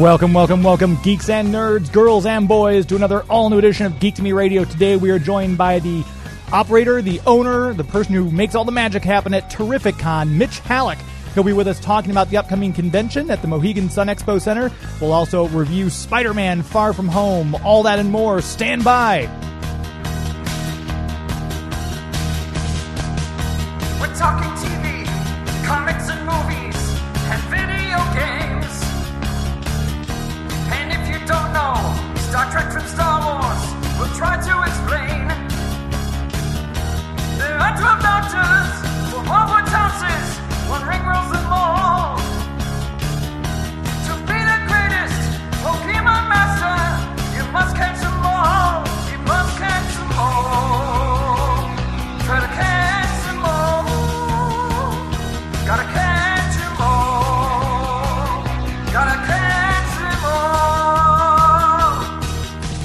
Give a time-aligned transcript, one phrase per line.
[0.00, 3.98] Welcome, welcome, welcome, geeks and nerds, girls and boys, to another all new edition of
[3.98, 4.64] Geek to Me Radio.
[4.64, 6.04] Today we are joined by the
[6.52, 10.98] operator, the owner, the person who makes all the magic happen at Terrificon, Mitch Hallock.
[11.34, 14.72] He'll be with us talking about the upcoming convention at the Mohegan Sun Expo Center.
[15.00, 18.40] We'll also review Spider Man Far From Home, all that and more.
[18.40, 19.47] Stand by.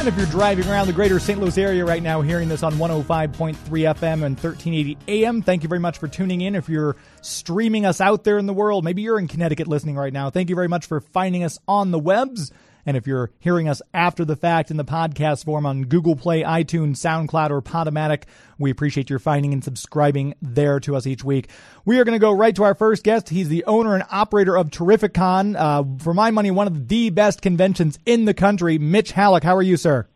[0.04, 1.40] And if you're driving around the greater St.
[1.40, 5.80] Louis area right now, hearing this on 105.3 FM and 1380 AM, thank you very
[5.80, 6.56] much for tuning in.
[6.56, 10.12] If you're streaming us out there in the world, maybe you're in Connecticut listening right
[10.12, 12.52] now, thank you very much for finding us on the webs.
[12.86, 16.44] And if you're hearing us after the fact in the podcast form on Google Play,
[16.44, 18.24] iTunes, SoundCloud, or Podomatic,
[18.60, 21.50] we appreciate your finding and subscribing there to us each week.
[21.86, 23.30] We are going to go right to our first guest.
[23.30, 25.56] He's the owner and operator of Terrificon.
[25.58, 28.78] Uh, for my money, one of the best conventions in the country.
[28.78, 30.08] Mitch Hallock, how are you, sir?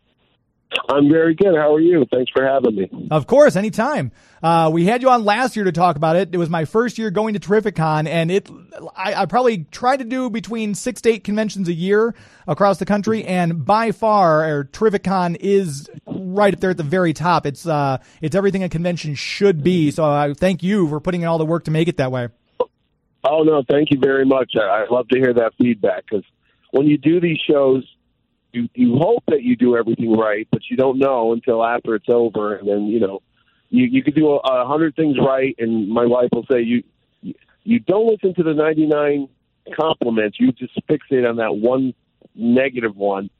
[0.90, 1.54] I'm very good.
[1.56, 2.04] How are you?
[2.10, 3.08] Thanks for having me.
[3.10, 4.12] Of course, anytime.
[4.42, 6.30] Uh, we had you on last year to talk about it.
[6.32, 8.48] It was my first year going to Terrificon, and it
[8.94, 12.14] I, I probably try to do between six to eight conventions a year
[12.46, 17.46] across the country, and by far, Terrificon is right up there at the very top.
[17.46, 19.90] It's uh, it's everything a convention should be.
[19.90, 22.28] So I thank you for putting in all the work to make it that way.
[23.24, 24.52] Oh no, thank you very much.
[24.54, 26.24] I, I love to hear that feedback because
[26.70, 27.84] when you do these shows,
[28.52, 32.08] you you hope that you do everything right, but you don't know until after it's
[32.08, 33.22] over, and then you know
[33.70, 36.82] you you could do a, a hundred things right, and my wife will say you
[37.64, 39.28] you- don't listen to the ninety nine
[39.78, 40.38] compliments.
[40.40, 41.94] You just fixate on that one
[42.34, 43.30] negative one.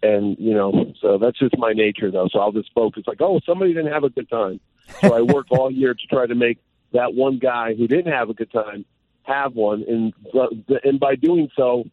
[0.00, 2.28] And you know, so that's just my nature, though.
[2.32, 4.60] So I'll just focus, like, oh, somebody didn't have a good time.
[5.00, 6.58] So I work all year to try to make
[6.92, 8.84] that one guy who didn't have a good time
[9.28, 10.12] have one, and
[10.84, 11.84] and by doing so,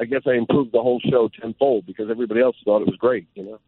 [0.00, 3.26] I guess I improved the whole show tenfold because everybody else thought it was great.
[3.34, 3.60] You know.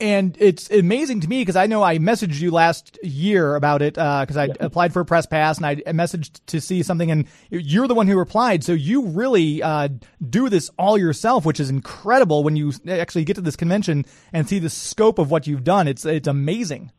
[0.00, 3.94] And it's amazing to me because I know I messaged you last year about it
[3.94, 7.86] because I applied for a press pass and I messaged to see something, and you're
[7.86, 8.64] the one who replied.
[8.64, 9.88] So you really uh,
[10.28, 14.48] do this all yourself, which is incredible when you actually get to this convention and
[14.48, 15.86] see the scope of what you've done.
[15.86, 16.90] It's it's amazing.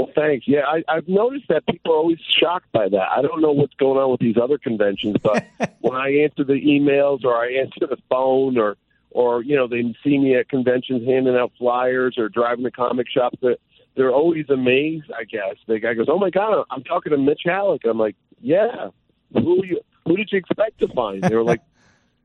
[0.00, 0.48] Well, thanks.
[0.48, 3.08] Yeah, I, I've noticed that people are always shocked by that.
[3.14, 5.46] I don't know what's going on with these other conventions, but
[5.80, 8.78] when I answer the emails or I answer the phone or
[9.10, 13.10] or you know they see me at conventions handing out flyers or driving to comic
[13.10, 13.58] shops, that
[13.94, 15.10] they're always amazed.
[15.14, 18.16] I guess the guy goes, "Oh my god, I'm talking to Mitch Hallock." I'm like,
[18.40, 18.88] "Yeah,
[19.34, 19.82] who you?
[20.06, 21.60] Who did you expect to find?" They were like,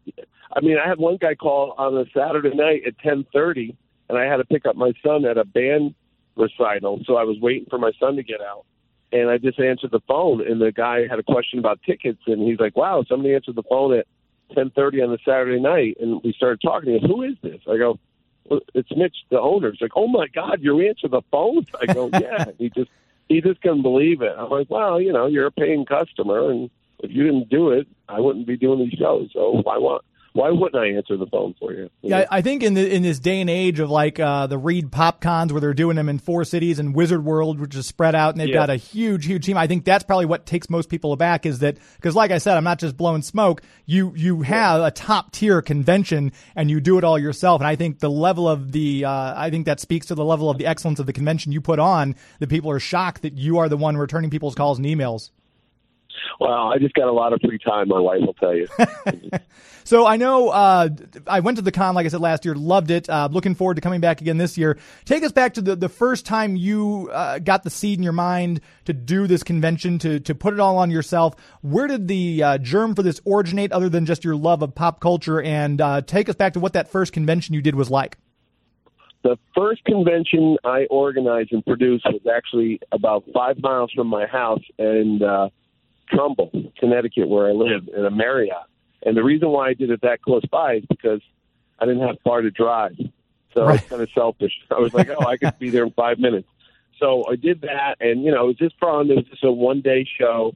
[0.54, 3.76] I mean, I had one guy call on a Saturday night at 10:30,
[4.08, 5.94] and I had to pick up my son at a band
[6.36, 8.66] recital, so I was waiting for my son to get out.
[9.12, 12.42] And I just answered the phone, and the guy had a question about tickets, and
[12.48, 14.08] he's like, "Wow, somebody answered the phone at
[14.54, 16.94] 10:30 on a Saturday night." And we started talking.
[16.94, 18.00] He goes, "Who is this?" I go,
[18.46, 21.94] well, "It's Mitch, the owner." He's like, "Oh my God, you answer the phone?" I
[21.94, 22.92] go, "Yeah." he just
[23.30, 24.34] he just couldn't believe it.
[24.38, 26.70] I'm like, "Well, you know, you're a paying customer, and
[27.00, 29.30] if you didn't do it, I wouldn't be doing these shows.
[29.34, 30.04] So why want?"
[30.36, 31.84] Why wouldn't I answer the phone for you?
[32.02, 32.26] You Yeah, know?
[32.30, 35.54] I think in the in this day and age of like uh, the ReedPop Cons
[35.54, 38.42] where they're doing them in four cities and Wizard World, which is spread out, and
[38.42, 38.56] they've Yeah.
[38.56, 39.56] got a huge, huge team.
[39.58, 42.58] I think that's probably what takes most people aback is that because, like I said,
[42.58, 43.62] I'm not just blowing smoke.
[43.86, 47.78] You you have a top tier convention and you do it all yourself, and I
[47.78, 50.66] think the level of the uh, I think that speaks to the level of the
[50.66, 52.14] excellence of the convention you put on.
[52.40, 55.30] That people are shocked that you are the one returning people's calls and emails.
[56.40, 57.88] Well, I just got a lot of free time.
[57.88, 58.68] My wife will tell you.
[59.88, 60.90] So I know uh,
[61.28, 63.08] I went to the con, like I said last year, loved it.
[63.08, 64.80] Uh, looking forward to coming back again this year.
[65.06, 68.12] Take us back to the, the first time you uh, got the seed in your
[68.12, 71.36] mind to do this convention, to to put it all on yourself.
[71.62, 75.02] Where did the uh, germ for this originate, other than just your love of pop
[75.02, 75.40] culture?
[75.40, 78.18] And uh, take us back to what that first convention you did was like.
[79.22, 84.64] the first convention I organized and produced was actually about five miles from my house,
[84.80, 85.50] and uh,
[86.10, 88.58] Trumbull, Connecticut, where I live, in a Marriott.
[89.04, 91.22] And the reason why I did it that close by is because
[91.80, 92.98] I didn't have far to drive.
[93.54, 94.54] So I was kind of selfish.
[94.70, 96.48] I was like, oh, I could be there in five minutes.
[97.00, 99.10] So I did that, and you know, it was just fun.
[99.12, 100.56] It was just a one day show,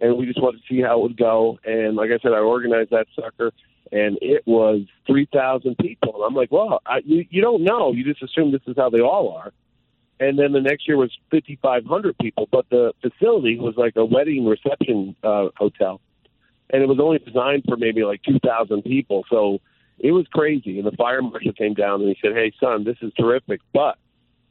[0.00, 1.58] and we just wanted to see how it would go.
[1.64, 3.52] And like I said, I organized that sucker,
[3.90, 6.14] and it was three thousand people.
[6.16, 7.92] And I'm like, well, I, you you don't know.
[7.92, 9.52] You just assume this is how they all are.
[10.20, 14.44] And then the next year was 5,500 people, but the facility was like a wedding
[14.44, 16.02] reception uh, hotel,
[16.68, 19.24] and it was only designed for maybe like 2,000 people.
[19.30, 19.60] So
[19.98, 20.78] it was crazy.
[20.78, 23.98] And the fire marshal came down and he said, "Hey, son, this is terrific, but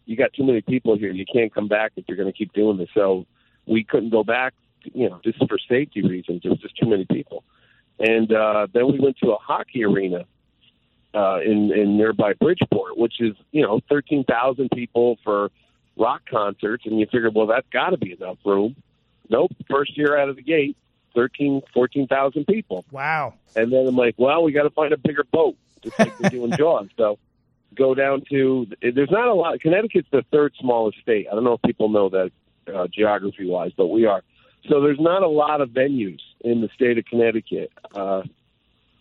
[0.07, 1.11] you got too many people here.
[1.11, 3.27] You can't come back if you're going to keep doing this." So
[3.67, 6.41] we couldn't go back, you know, just for safety reasons.
[6.41, 7.43] There was just too many people.
[7.99, 10.25] And uh, then we went to a hockey arena
[11.13, 15.49] uh, in in nearby Bridgeport, which is you know 13,000 people for
[15.97, 18.75] rock concerts, and you figure, well, that's got to be enough room.
[19.29, 20.75] Nope, first year out of the gate,
[21.13, 22.85] 13, 14,000 people.
[22.91, 23.35] Wow.
[23.55, 26.29] And then I'm like, well, we got to find a bigger boat, just like we
[26.29, 26.87] do in Jaws.
[26.97, 27.19] So
[27.75, 29.59] go down to, there's not a lot.
[29.59, 31.27] Connecticut's the third smallest state.
[31.31, 32.31] I don't know if people know that
[32.73, 34.23] uh, geography wise, but we are.
[34.67, 38.23] So there's not a lot of venues in the state of Connecticut uh,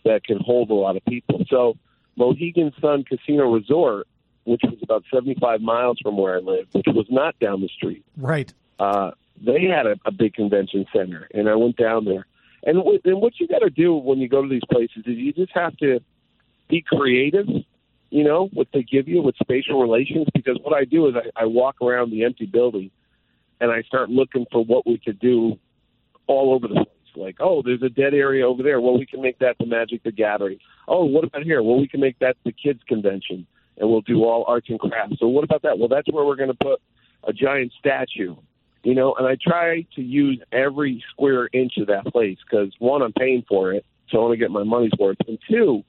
[0.05, 1.43] that can hold a lot of people.
[1.49, 1.75] So
[2.19, 4.05] Mohegan Sun Casino Resort,
[4.43, 8.03] which was about 75 miles from where I live, which was not down the street,
[8.17, 8.53] Right.
[8.79, 9.11] uh,
[9.41, 12.25] they had a, a big convention center, and I went down there.
[12.65, 15.17] And, w- and what you got to do when you go to these places is
[15.17, 16.01] you just have to
[16.67, 17.47] be creative,
[18.09, 20.27] you know, what they give you with spatial relations.
[20.33, 22.91] Because what I do is I, I walk around the empty building,
[23.61, 25.57] and I start looking for what we could do
[26.27, 26.87] all over the place.
[27.19, 28.81] Like, oh, there's a dead area over there.
[28.81, 30.59] Well, we can make that the Magic the Gathering.
[30.87, 31.61] Oh, what about here?
[31.61, 33.45] Well, we can make that the kids convention,
[33.77, 35.17] and we'll do all arts and crafts.
[35.19, 35.77] So what about that?
[35.77, 36.81] Well, that's where we're going to put
[37.23, 38.35] a giant statue
[38.83, 43.01] you know, and I try to use every square inch of that place because one,
[43.01, 45.83] I'm paying for it, so I want to get my money's worth, and two,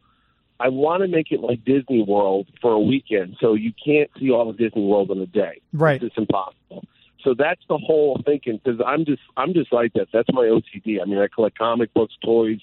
[0.58, 4.30] I want to make it like Disney World for a weekend, so you can't see
[4.30, 5.60] all of Disney World in a day.
[5.72, 6.02] Right.
[6.02, 6.84] It's impossible.
[7.24, 10.08] So that's the whole thinking because I'm just I'm just like that.
[10.12, 11.00] That's my OCD.
[11.00, 12.60] I mean, I collect comic books, toys,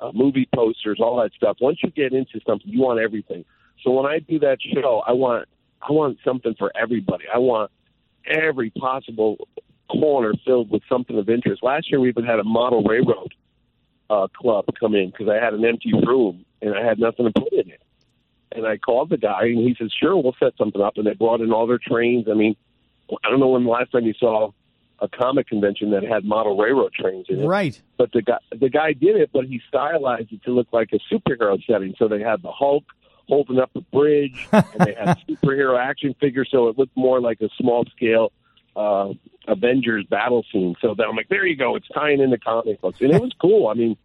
[0.00, 1.58] uh, movie posters, all that stuff.
[1.60, 3.44] Once you get into something, you want everything.
[3.82, 5.48] So when I do that show, I want
[5.82, 7.24] I want something for everybody.
[7.32, 7.70] I want
[8.26, 9.48] every possible
[9.90, 11.62] corner filled with something of interest.
[11.62, 13.34] Last year, we even had a model railroad
[14.10, 17.32] uh, club come in because I had an empty room and I had nothing to
[17.32, 17.82] put in it.
[18.52, 21.14] And I called the guy and he said, "Sure, we'll set something up." And they
[21.14, 22.26] brought in all their trains.
[22.30, 22.56] I mean,
[23.24, 24.50] I don't know when the last time you saw
[25.00, 27.80] a comic convention that had model railroad trains in it Right.
[27.98, 31.00] but the guy the guy did it, but he stylized it to look like a
[31.12, 31.94] superhero setting.
[31.98, 32.84] So they had the Hulk
[33.26, 37.40] holding up a bridge, and they had superhero action figures, so it looked more like
[37.40, 38.32] a small scale
[38.76, 39.12] uh,
[39.48, 40.74] Avengers battle scene.
[40.80, 43.32] So then I'm like, there you go, it's tying into comic books, and it was
[43.40, 43.68] cool.
[43.68, 43.96] I mean,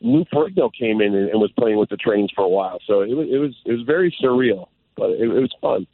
[0.00, 3.00] Lou Ferrigno came in and, and was playing with the trains for a while, so
[3.02, 5.86] it was it was it was very surreal, but it, it was fun.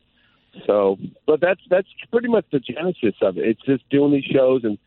[0.67, 3.45] So, but that's that's pretty much the genesis of it.
[3.47, 4.79] It's just doing these shows and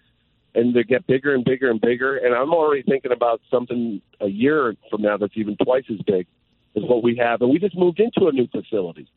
[0.55, 2.17] and they get bigger and bigger and bigger.
[2.17, 6.27] And I'm already thinking about something a year from now that's even twice as big
[6.75, 7.41] as what we have.
[7.41, 9.07] And we just moved into a new facility,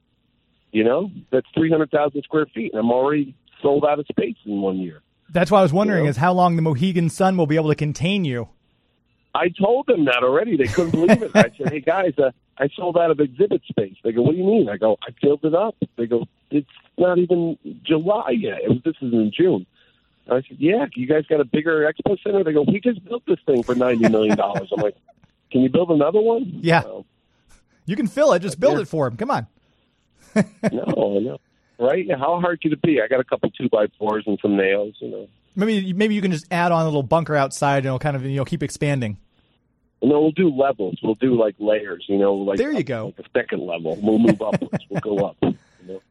[0.73, 2.73] you know, that's 300,000 square feet.
[2.73, 5.03] And I'm already sold out of space in one year.
[5.29, 6.11] That's why I was wondering Yeah.
[6.11, 8.49] is how long the Mohegan Sun will be able to contain you.
[9.37, 10.57] I told them that already.
[10.57, 11.31] They couldn't believe it.
[11.35, 13.95] I said, hey, guys, uh, I sold out of exhibit space.
[14.03, 14.69] They go, what do you mean?
[14.69, 15.77] I go, I filled it up.
[15.97, 16.67] They go, it's
[16.97, 18.61] not even July yet.
[18.63, 19.67] It was, this is in June.
[20.29, 22.43] I said, yeah, you guys got a bigger expo center?
[22.43, 24.41] They go, we just built this thing for $90 million.
[24.41, 24.97] I'm like,
[25.53, 26.59] can you build another one?
[26.63, 26.83] Yeah.
[26.83, 27.05] So,
[27.85, 28.41] You can fill it.
[28.41, 28.83] Just build Yeah.
[28.83, 29.17] it for him.
[29.17, 29.47] Come on.
[30.73, 31.39] no, no.
[31.79, 32.07] Right?
[32.11, 33.01] How hard could it be?
[33.03, 35.29] I got a couple two by fours and some nails, you know.
[35.55, 38.25] Maybe maybe you can just add on a little bunker outside and it'll kind of
[38.25, 39.17] you know keep expanding.
[40.03, 40.99] And then we'll do levels.
[41.03, 43.15] We'll do like layers, you know, like There you up- go.
[43.17, 43.99] Like a second level.
[44.01, 44.85] We'll move upwards.
[44.91, 45.37] We'll go up.
[45.43, 45.55] You
[45.87, 46.03] know?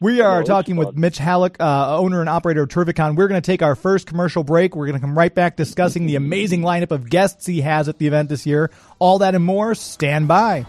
[0.00, 0.96] We are No, talking with.
[0.96, 3.16] Mitch Hallock, uh, owner and operator of Terrificon.
[3.16, 4.74] We're going to take our first commercial break.
[4.76, 7.98] We're going to come right back discussing the amazing lineup of guests he has at
[7.98, 8.70] the event this year.
[8.98, 9.74] All that and more.
[9.74, 10.66] Stand by.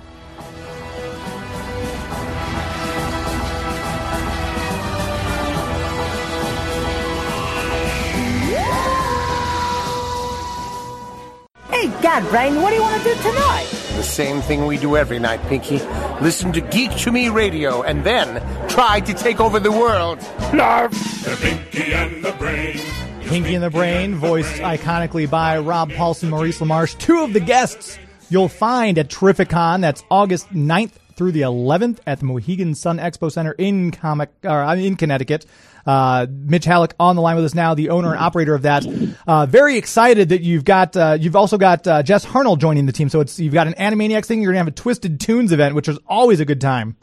[12.01, 13.67] God, Brain, what do you want to do tonight?
[13.97, 15.79] The same thing we do every night, Pinky.
[16.21, 20.19] Listen to Geek to Me Radio and then try to take over the world.
[20.51, 20.91] Blarf!
[21.25, 22.79] The Pinky and the Brain.
[23.23, 27.99] Pinky and the Brain, voiced iconically by Rob Paulsen, Maurice LaMarche, two of the guests
[28.29, 29.81] you'll find at Terrificon.
[29.81, 34.63] That's August 9th through the 11th at the Mohegan Sun Expo Center in comic or
[34.63, 35.45] uh, in Connecticut.
[35.85, 38.85] Uh, Mitch Hallock on the line with us now, the owner and operator of that.
[39.27, 42.91] Uh, very excited that you've got uh, you've also got uh, Jess Harnell joining the
[42.91, 43.09] team.
[43.09, 44.41] So it's you've got an Animaniacs thing.
[44.41, 46.95] You're gonna have a Twisted Tunes event, which is always a good time.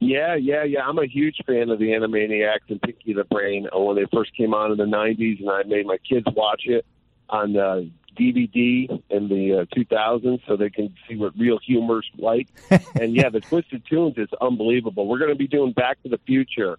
[0.00, 0.86] Yeah, yeah, yeah.
[0.86, 4.36] I'm a huge fan of the Animaniacs and Pinky the Brain uh, when they first
[4.36, 6.86] came on in the '90s, and I made my kids watch it
[7.28, 12.48] on the DVD in the uh, 2000s so they can see what real humor's like.
[13.00, 15.06] and yeah, the Twisted Tunes is unbelievable.
[15.06, 16.78] We're going to be doing Back to the Future,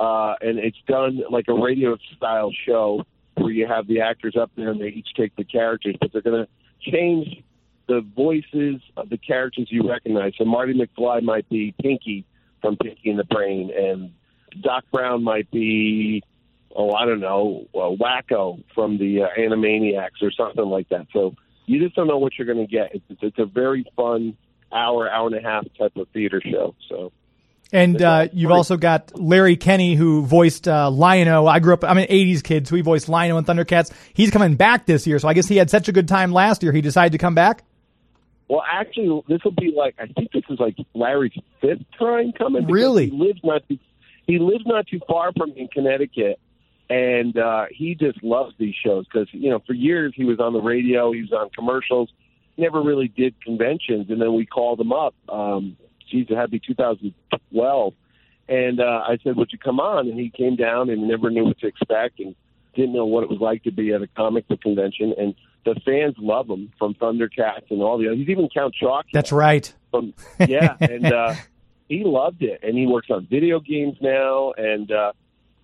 [0.00, 3.04] uh, and it's done like a radio style show
[3.36, 6.22] where you have the actors up there and they each take the characters, but they're
[6.22, 7.44] going to change
[7.86, 10.32] the voices of the characters you recognize.
[10.38, 12.24] So Marty McFly might be Pinky
[12.62, 14.12] from Pinky and the Brain, and
[14.62, 16.22] Doc Brown might be
[16.74, 21.08] oh, I don't know, uh, Wakko from the uh, Animaniacs or something like that.
[21.12, 21.34] So
[21.66, 22.94] you just don't know what you're going to get.
[22.94, 24.36] It's, it's a very fun
[24.72, 26.74] hour, hour and a half type of theater show.
[26.88, 27.12] So.
[27.72, 31.46] And uh, you've also got Larry Kenney, who voiced uh, Lion-O.
[31.46, 33.92] I grew up, I'm an 80s kid, so he voiced Lion-O in Thundercats.
[34.12, 36.62] He's coming back this year, so I guess he had such a good time last
[36.62, 37.62] year, he decided to come back?
[38.48, 42.66] Well, actually, this will be like, I think this is like Larry's fifth time coming.
[42.66, 43.08] Really?
[43.08, 43.78] He lives not too,
[44.26, 46.40] he lives not too far from me in Connecticut,
[46.88, 50.52] and uh, he just loves these shows because you know for years he was on
[50.52, 52.10] the radio, he was on commercials,
[52.56, 55.14] never really did conventions, and then we called him up.
[55.28, 55.76] Um,
[56.10, 57.94] geez, it had to be 2012,
[58.48, 61.44] and uh, I said, "Would you come on?" And he came down and never knew
[61.44, 62.34] what to expect and
[62.74, 65.78] didn't know what it was like to be at a comic book convention, and the
[65.84, 68.16] fans love him from Thundercats and all the other.
[68.16, 69.06] He's even Count Chalk.
[69.12, 69.72] That's right.
[69.90, 70.14] From,
[70.46, 71.34] yeah, and uh,
[71.88, 75.12] he loved it, and he works on video games now, and uh,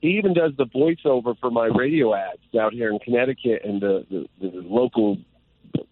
[0.01, 4.07] he even does the voiceover for my radio ads out here in Connecticut and the,
[4.11, 5.19] the, the local,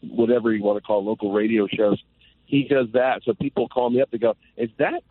[0.01, 2.03] whatever you want to call local radio shows.
[2.47, 4.11] He does that, so people call me up.
[4.11, 5.03] They go, "Is that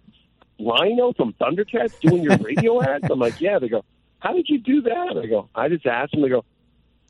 [0.60, 3.84] Rhino from Thundercats doing your radio ads?" I'm like, "Yeah." They go,
[4.20, 6.46] "How did you do that?" I go, "I just asked him." They go,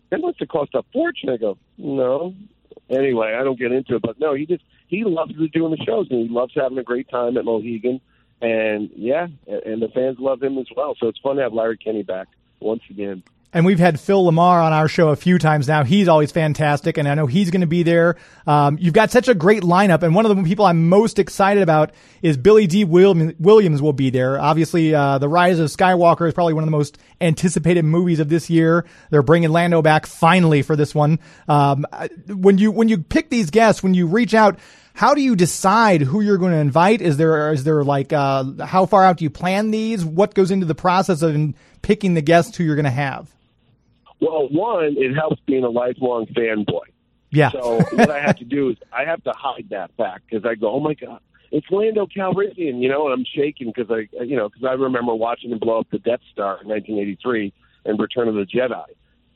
[0.10, 2.34] "That must have cost a fortune." I go, "No."
[2.89, 6.08] Anyway, I don't get into it, but no, he just he loves doing the shows
[6.10, 8.00] and he loves having a great time at Mohegan.
[8.42, 10.96] And yeah, and the fans love him as well.
[11.00, 12.27] So it's fun to have Larry Kenney back
[12.60, 13.24] once again.
[13.53, 15.83] And we've had Phil LaMarr on our show a few times now.
[15.83, 18.15] He's always fantastic, and I know he's going to be there.
[18.48, 21.62] Um, you've got such a great lineup, and one of the people I'm most excited
[21.62, 21.91] about
[22.24, 24.39] is Billy Dee Williams will be there.
[24.39, 28.27] Obviously, uh, The Rise of Skywalker is probably one of the most anticipated movies of
[28.27, 28.86] this year.
[29.12, 31.19] They're bringing Lando back finally for this one.
[31.48, 31.86] Um,
[32.27, 34.57] when you when you pick these guests, when you reach out,
[34.95, 37.01] how do you decide who you're going to invite?
[37.01, 40.03] Is there is there like uh, how far out do you plan these?
[40.03, 43.29] What goes into the process of in picking the guests who you're going to have?
[44.20, 46.86] Well, one, it helps being a lifelong fanboy.
[47.32, 47.50] Yeah.
[47.51, 50.55] So what I have to do is I have to hide that fact because I
[50.55, 51.20] go, oh my god,
[51.51, 55.13] it's Lando Calrissian, you know, and I'm shaking because I, you know, because I remember
[55.13, 57.53] watching him blow up the Death Star in 1983
[57.86, 58.86] and Return of the Jedi,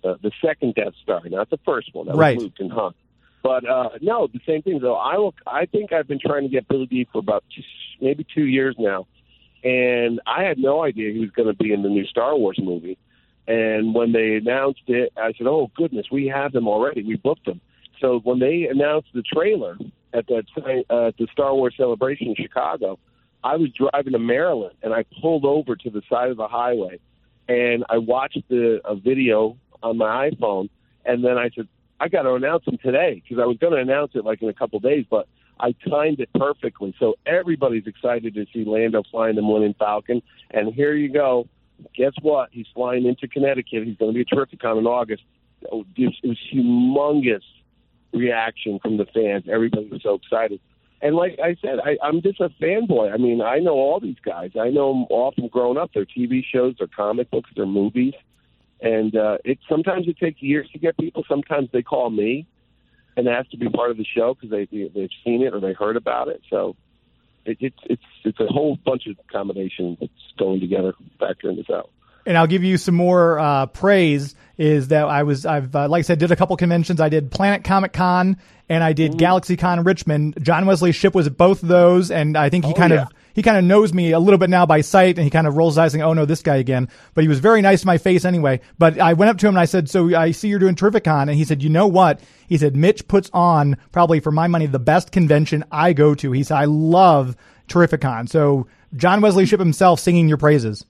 [0.04, 2.06] uh, the second Death Star, not the first one.
[2.08, 2.38] That was Right.
[2.38, 2.94] Luke and Han.
[3.44, 4.96] But uh, no, the same thing though.
[4.96, 5.34] I will.
[5.46, 7.62] I think I've been trying to get Billy Dee for about two,
[8.02, 9.08] maybe two years now,
[9.64, 12.60] and I had no idea he was going to be in the new Star Wars
[12.62, 12.98] movie.
[13.48, 17.04] And when they announced it, I said, "Oh goodness, we have them already.
[17.04, 17.62] We booked them."
[18.02, 19.78] So when they announced the trailer
[20.14, 20.46] at that
[20.90, 23.00] uh, the Star Wars celebration in Chicago,
[23.44, 27.00] I was driving to Maryland and I pulled over to the side of the highway
[27.48, 30.70] and I watched the a video on my iPhone
[31.06, 31.68] and then I said,
[32.00, 34.50] I got to announce them today because I was going to announce it like in
[34.50, 35.28] a couple days, but
[35.60, 36.94] I timed it perfectly.
[37.00, 40.22] So everybody's excited to see Lando flying the Millennium Falcon.
[40.52, 41.48] And here you go.
[41.96, 42.50] Guess what?
[42.52, 43.86] He's flying into Connecticut.
[43.86, 45.24] He's going to be at Terrificon in August.
[45.72, 47.42] Oh, it was humongous
[48.14, 49.46] reaction from the fans.
[49.52, 50.60] Everybody was so excited.
[51.02, 53.14] And like I said, I, I'm just a fanboy.
[53.14, 54.52] I mean, I know all these guys.
[54.60, 55.94] I know them all from growing up.
[55.94, 58.14] Their TV shows, their comic books, their movies.
[58.82, 61.24] And uh, it sometimes it takes years to get people.
[61.28, 62.48] Sometimes they call me
[63.16, 65.74] and ask to be part of the show because they they've seen it or they
[65.74, 66.42] heard about it.
[66.50, 66.76] So
[67.48, 71.90] it, it's it's it's a whole bunch of combinations that's going together, factoring this out.
[72.26, 74.36] and I'll give you some more uh, praise.
[74.58, 77.00] Is that I was I've uh, like I said did a couple conventions.
[77.00, 78.38] I did Planet Comicon
[78.70, 80.38] and I did GalaxyCon Richmond.
[80.42, 83.04] John Wesley Shipp was at both of those, and I think he kind yeah.
[83.04, 85.46] of he kind of knows me a little bit now by sight, and he kind
[85.46, 86.90] of rolls his eyes and oh no, this guy again.
[87.14, 88.62] But he was very nice to my face anyway.
[88.80, 91.30] But I went up to him and I said, so I see you're doing Terrificon,
[91.30, 92.20] and he said, you know what?
[92.48, 96.32] He said Mitch puts on probably for my money the best convention I go to.
[96.32, 97.36] He said I love
[97.68, 98.28] Terrificon.
[98.28, 98.66] So
[98.96, 100.84] John Wesley Shipp himself singing your praises.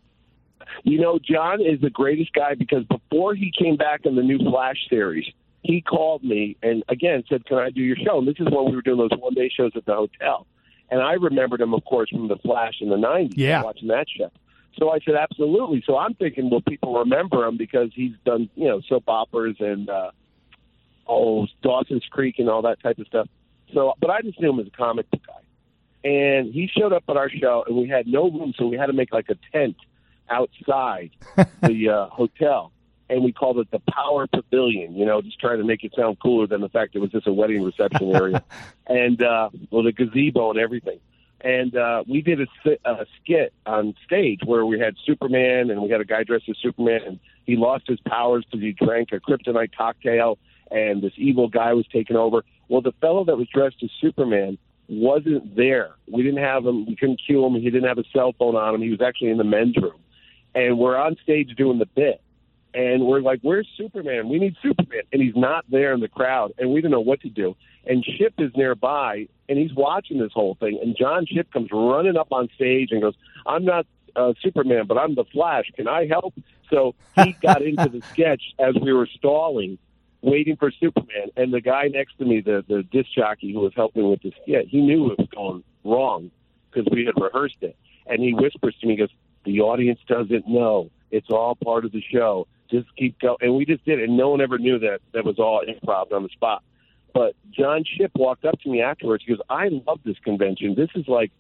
[0.84, 4.40] You know, John is the greatest guy because before he came back in the new
[4.40, 5.26] Flash series,
[5.64, 8.70] he called me and again said, "Can I do your show?" And this is when
[8.70, 10.48] we were doing those one day shows at the hotel.
[10.90, 13.64] And I remembered him, of course, from the Flash in the '90s, Yeah.
[13.64, 14.32] watching that show.
[14.78, 15.84] So I said, absolutely.
[15.86, 19.90] So I'm thinking, well, people remember him because he's done, you know, soap operas and
[19.90, 20.12] uh,
[21.08, 23.28] oh, Dawson's Creek and all that type of stuff.
[23.74, 25.34] So, but I just knew him as a comic book guy.
[26.10, 28.86] And he showed up at our show, and we had no room, so we had
[28.86, 29.76] to make like a tent
[30.30, 31.12] outside
[31.64, 32.72] the uh, hotel,
[33.10, 34.96] and we called it the Power Pavilion.
[34.96, 37.28] You know, just trying to make it sound cooler than the fact it was just
[37.28, 38.44] a wedding reception area,
[38.88, 41.00] and uh, well, the gazebo and everything.
[41.42, 42.48] And uh, we did a,
[42.84, 46.58] a skit on stage where we had Superman, and we had a guy dressed as
[46.62, 50.40] Superman, and he lost his powers because he drank a kryptonite cocktail,
[50.72, 52.44] and this evil guy was taking over.
[52.70, 54.58] Well, the fellow that was dressed as Superman
[54.90, 55.92] wasn't there.
[56.12, 56.88] We didn't have him.
[56.88, 57.54] We couldn't cue him.
[57.54, 58.82] He didn't have a cell phone on him.
[58.82, 60.00] He was actually in the men's room
[60.58, 62.22] and we're on stage doing the bit.
[62.78, 64.30] And we're like, "Where's Superman?
[64.30, 67.22] We need Superman!" And he's not there in the crowd, and we didn't know what
[67.22, 67.56] to do.
[67.88, 70.78] And Shipp is nearby, and he's watching this whole thing.
[70.84, 73.16] And John Shipp comes running up on stage and goes,
[73.48, 75.72] "I'm not uh, Superman, but I'm the Flash.
[75.76, 76.36] Can I help?"
[76.70, 79.80] So he got into the sketch as we were stalling,
[80.22, 81.30] waiting for Superman.
[81.36, 84.32] And the guy next to me, the the disc jockey who was helping with the
[84.44, 86.30] skit, he knew it was going wrong
[86.70, 87.76] because we had rehearsed it.
[88.06, 89.10] And he whispers to me, he goes,
[89.46, 90.92] the audience doesn't know.
[91.10, 92.48] It's all part of the show.
[92.70, 93.38] Just keep going.
[93.42, 94.10] And we just did it.
[94.10, 96.64] And no one ever knew that that was all improv on the spot.
[97.14, 99.24] But John Shipp walked up to me afterwards.
[99.26, 100.76] He goes, I love this convention.
[100.76, 101.32] This is like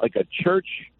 [0.00, 0.90] like a church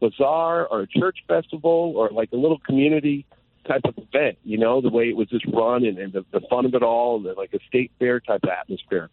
[0.00, 3.24] bazaar or a church festival or like a little community
[3.66, 6.40] type of event, you know, the way it was just run and, and the, the
[6.50, 9.08] fun of it all and the, like a state fair type of atmosphere.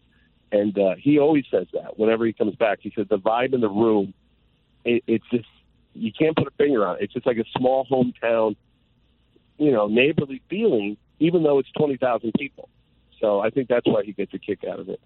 [0.51, 2.79] And uh, he always says that whenever he comes back.
[2.81, 4.13] He said the vibe in the room,
[4.83, 5.47] it, it's just
[5.93, 7.03] you can't put a finger on it.
[7.03, 8.55] It's just like a small hometown,
[9.59, 12.69] you know, neighborly feeling, even though it's twenty thousand people.
[13.19, 14.99] So I think that's why he gets a kick out of it.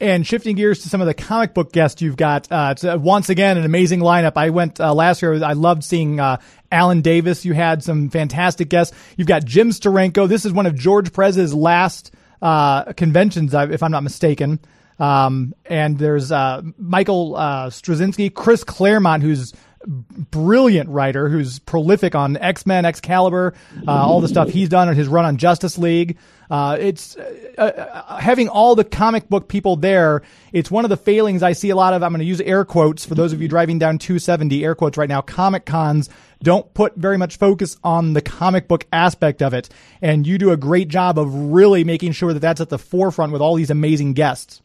[0.00, 3.28] And shifting gears to some of the comic book guests you've got, uh, uh, once
[3.28, 4.32] again an amazing lineup.
[4.36, 5.44] I went uh, last year.
[5.44, 6.38] I loved seeing uh,
[6.72, 7.44] Alan Davis.
[7.44, 8.96] You had some fantastic guests.
[9.16, 10.28] You've got Jim Steranko.
[10.28, 14.58] This is one of George Perez's last uh, conventions, if I'm not mistaken.
[14.98, 19.52] Um, and there's Michael Straczynski, Chris Claremont, who's
[19.86, 23.54] brilliant writer who's prolific on X Men, Excalibur,
[23.86, 26.18] uh, all the stuff he's done on his run on Justice League.
[26.50, 30.22] Uh, it's uh, uh, having all the comic book people there.
[30.52, 32.02] It's one of the failings I see a lot of.
[32.02, 34.98] I'm going to use air quotes for those of you driving down 270 air quotes
[34.98, 35.22] right now.
[35.22, 36.10] Comic cons
[36.42, 39.70] don't put very much focus on the comic book aspect of it,
[40.02, 43.32] and you do a great job of really making sure that that's at the forefront
[43.32, 44.60] with all these amazing guests.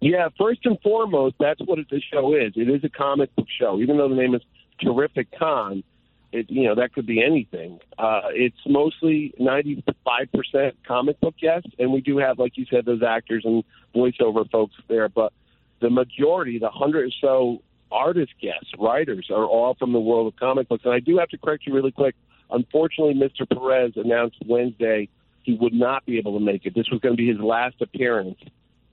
[0.00, 2.52] Yeah, first and foremost, that's what this show is.
[2.54, 4.42] It is a comic book show, even though the name is
[4.80, 5.82] Terrificon.
[6.30, 7.80] It, you know that could be anything.
[7.98, 12.66] Uh, it's mostly ninety five percent comic book guests, and we do have, like you
[12.70, 15.08] said, those actors and voiceover folks there.
[15.08, 15.32] But
[15.80, 20.38] the majority, the hundred or so artist guests, writers, are all from the world of
[20.38, 20.84] comic books.
[20.84, 22.14] And I do have to correct you really quick.
[22.50, 23.48] Unfortunately, Mr.
[23.48, 25.08] Perez announced Wednesday
[25.42, 26.74] he would not be able to make it.
[26.74, 28.38] This was going to be his last appearance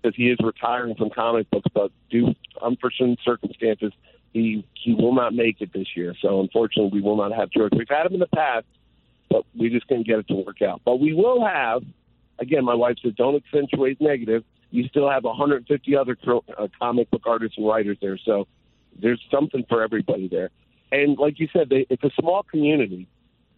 [0.06, 3.92] because he is retiring from comic books, but due unforeseen circumstances,
[4.34, 6.14] he he will not make it this year.
[6.22, 7.72] So unfortunately, we will not have George.
[7.76, 8.66] We've had him in the past,
[9.30, 10.82] but we just couldn't get it to work out.
[10.86, 11.84] But we will have.
[12.38, 17.22] Again, my wife said, "Don't accentuate negative." You still have 150 other uh, comic book
[17.26, 18.48] artists and writers there, so
[19.02, 20.50] there's something for everybody there.
[20.92, 23.08] And like you said, they, it's a small community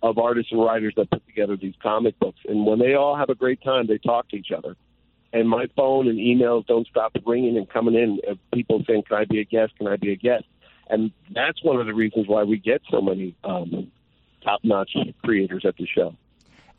[0.03, 2.39] of artists and writers that put together these comic books.
[2.47, 4.75] And when they all have a great time, they talk to each other
[5.33, 9.17] and my phone and emails don't stop ringing and coming in of people saying, "Can
[9.17, 9.77] I be a guest?
[9.77, 10.45] Can I be a guest?"
[10.89, 13.91] And that's one of the reasons why we get so many um,
[14.43, 14.91] top-notch
[15.23, 16.15] creators at the show.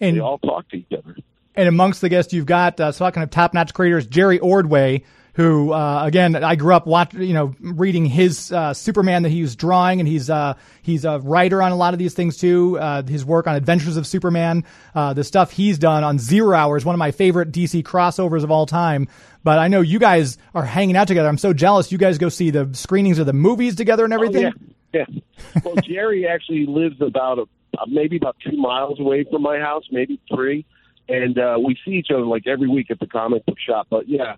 [0.01, 1.17] And they all talk to each other.
[1.55, 5.05] And amongst the guests you've got, uh, talking of top-notch creators, Jerry Ordway,
[5.39, 9.41] who uh, again I grew up watching, you know, reading his uh, Superman that he
[9.41, 12.77] was drawing, and he's uh, he's a writer on a lot of these things too.
[12.77, 14.65] Uh, his work on Adventures of Superman,
[14.97, 18.43] uh, the stuff he's done on Zero Hour is one of my favorite DC crossovers
[18.43, 19.07] of all time.
[19.45, 21.29] But I know you guys are hanging out together.
[21.29, 21.93] I'm so jealous.
[21.93, 24.47] You guys go see the screenings of the movies together and everything.
[24.47, 24.53] Oh,
[24.93, 25.05] yeah.
[25.09, 25.61] yeah.
[25.65, 27.45] Well, Jerry actually lives about a,
[27.87, 30.67] maybe about two miles away from my house, maybe three,
[31.09, 33.87] and uh, we see each other like every week at the comic book shop.
[33.89, 34.35] But yeah,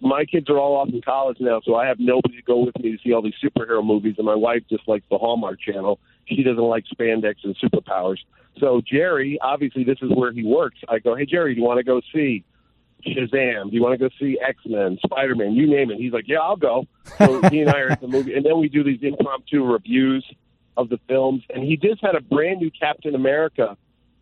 [0.00, 2.78] my kids are all off in college now, so I have nobody to go with
[2.78, 5.98] me to see all these superhero movies, and my wife just likes the Hallmark Channel.
[6.26, 8.18] She doesn't like spandex and superpowers.
[8.58, 10.78] So Jerry, obviously, this is where he works.
[10.88, 12.44] I go, hey Jerry, do you want to go see
[13.06, 13.70] Shazam?
[13.70, 15.52] Do you want to go see X Men, Spider Man?
[15.52, 15.98] You name it.
[15.98, 16.86] He's like, yeah, I'll go.
[17.18, 20.24] So he and I are at the movie, and then we do these impromptu reviews
[20.76, 21.42] of the films.
[21.50, 23.76] And he just had a brand new Captain America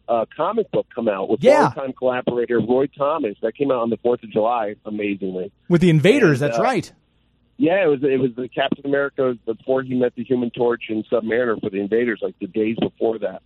[0.09, 1.63] uh, comic book come out with yeah.
[1.63, 3.37] longtime collaborator Roy Thomas.
[3.43, 5.53] That came out on the Fourth of July, amazingly.
[5.69, 6.93] With the Invaders, and, that's uh, right.
[7.57, 11.07] Yeah, it was it was the Captain America before he met the Human Torch and
[11.09, 13.43] Submariner for the Invaders, like the days before that,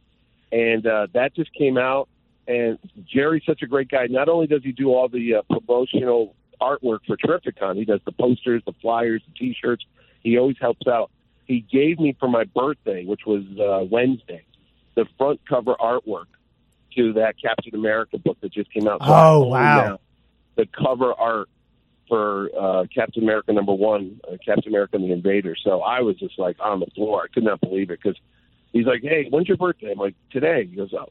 [0.50, 2.08] and uh, that just came out.
[2.46, 4.06] And Jerry's such a great guy.
[4.06, 8.12] Not only does he do all the uh, promotional artwork for Terrificon, he does the
[8.12, 9.84] posters, the flyers, the T-shirts.
[10.22, 11.10] He always helps out.
[11.44, 14.44] He gave me for my birthday, which was uh, Wednesday,
[14.94, 16.24] the front cover artwork
[16.96, 19.01] to that Captain America book that just came out.
[19.01, 19.77] So Oh, wow.
[19.77, 19.98] now
[20.57, 21.48] The cover art
[22.09, 25.55] for uh, Captain America number one, uh, Captain America and the Invader.
[25.62, 27.22] So I was just like on the floor.
[27.22, 28.18] I could not believe it because
[28.72, 31.07] he's like, "Hey, when's your birthday?" I'm like, "Today." He goes, "Oh,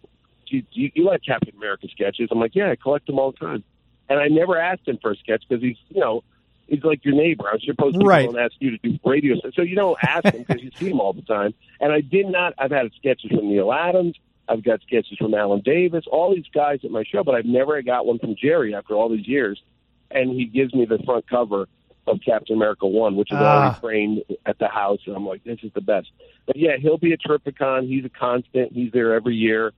[0.49, 3.19] do you, do you, you like Captain America sketches?" I'm like, "Yeah, I collect them
[3.19, 3.63] all the time."
[4.09, 6.23] And I never asked him for a sketch because he's, you know,
[6.67, 7.43] he's like your neighbor.
[7.51, 8.23] I'm supposed to Right.
[8.25, 10.89] go and ask you to do radio, so you don't ask him because you see
[10.89, 11.53] him all the time.
[11.79, 12.53] And I did not.
[12.57, 14.15] I've had sketches from Neal Adams.
[14.49, 16.05] I've got sketches from Alan Davis.
[16.09, 19.09] All these guys at my show, but I've never got one from Jerry after all
[19.09, 19.61] these years.
[20.09, 21.67] And he gives me the front cover
[22.07, 23.43] of Captain America One, which is Ah.
[23.63, 26.09] already framed at the house, and I'm like, this is the best.
[26.45, 27.87] But yeah, he'll be at Terrificon.
[27.89, 28.71] He's a constant.
[28.71, 29.73] He's there every year.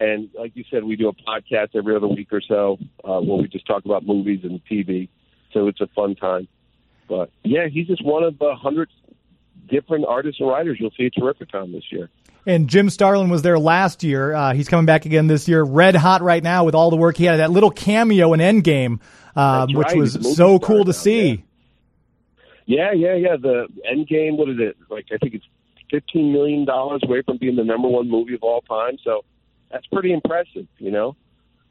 [0.00, 3.36] And like you said, we do a podcast every other week or so uh, where
[3.38, 5.08] we just talk about movies and TV.
[5.52, 6.48] So it's a fun time.
[7.08, 8.88] But yeah, he's just one of the hundred
[9.68, 12.08] different artists and writers you'll see at Terrificon this year.
[12.46, 14.32] And Jim Starlin was there last year.
[14.32, 17.16] Uh, he's coming back again this year, red hot right now with all the work
[17.16, 17.36] he had.
[17.36, 19.00] That little cameo in Endgame,
[19.34, 19.96] um, which right.
[19.96, 21.44] was He's a movie so cool to now, see.
[22.66, 23.36] Yeah, yeah, yeah.
[23.36, 24.76] The End Game, what is it?
[24.88, 25.44] Like I think it's
[25.90, 28.96] fifteen million dollars away from being the number one movie of all time.
[29.02, 29.24] So
[29.70, 31.16] that's pretty impressive, you know.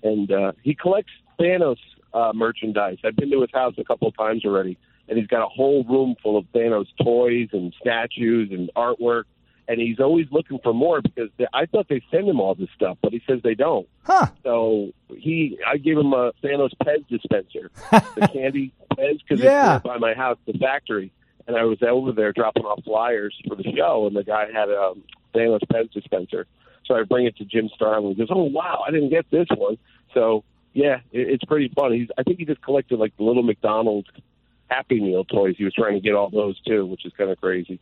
[0.04, 1.78] And uh, he collects Thanos
[2.14, 2.98] uh, merchandise.
[3.04, 5.86] I've been to his house a couple of times already, and he's got a whole
[5.86, 9.24] room full of Thanos toys and statues and artwork.
[9.68, 12.70] And he's always looking for more because they, I thought they send him all this
[12.76, 13.88] stuff, but he says they don't.
[14.04, 14.28] Huh.
[14.44, 19.78] So he, I gave him a Thanos Pez dispenser, the candy Pez, because Yeah.
[19.78, 21.12] it's by my house, the factory.
[21.48, 24.70] And I was over there dropping off flyers for the show, and the guy had
[24.70, 26.46] a um, Thanos Pez dispenser.
[26.86, 28.10] So I bring it to Jim Starlin.
[28.14, 29.78] He goes, "Oh wow, I didn't get this one."
[30.14, 31.94] So yeah, it, it's pretty fun.
[31.94, 34.08] He's, I think he just collected like the little McDonald's
[34.70, 35.56] Happy Meal toys.
[35.58, 37.80] He was trying to get all those too, which is kind of crazy.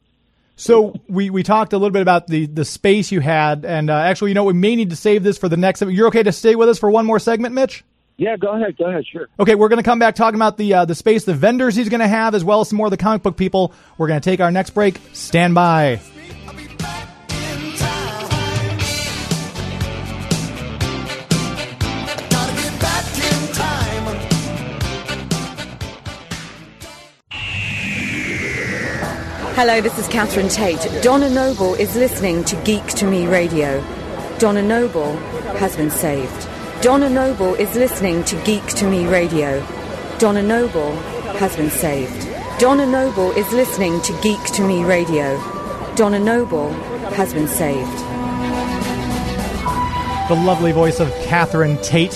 [0.56, 3.96] So we, we talked a little bit about the, the space you had, and uh,
[3.96, 5.82] actually, you know, we may need to save this for the next.
[5.82, 7.84] You're okay to stay with us for one more segment, Mitch?
[8.18, 9.28] Yeah, go ahead, go ahead, sure.
[9.40, 11.90] Okay, we're going to come back talking about the uh, the space, the vendors he's
[11.90, 13.74] going to have, as well as some more of the comic book people.
[13.98, 15.00] We're going to take our next break.
[15.14, 16.00] Stand by.
[29.56, 31.04] Hello, this is Catherine Tate.
[31.04, 33.84] Donna Noble is listening to Geek to Me Radio.
[34.40, 35.16] Donna Noble
[35.58, 36.48] has been saved.
[36.82, 39.64] Donna Noble is listening to Geek to Me Radio.
[40.18, 40.96] Donna Noble
[41.38, 42.28] has been saved.
[42.60, 45.38] Donna Noble is listening to Geek to Me Radio.
[45.96, 46.72] Donna Noble
[47.14, 48.00] has been saved.
[50.30, 52.14] the lovely voice of Catherine Tate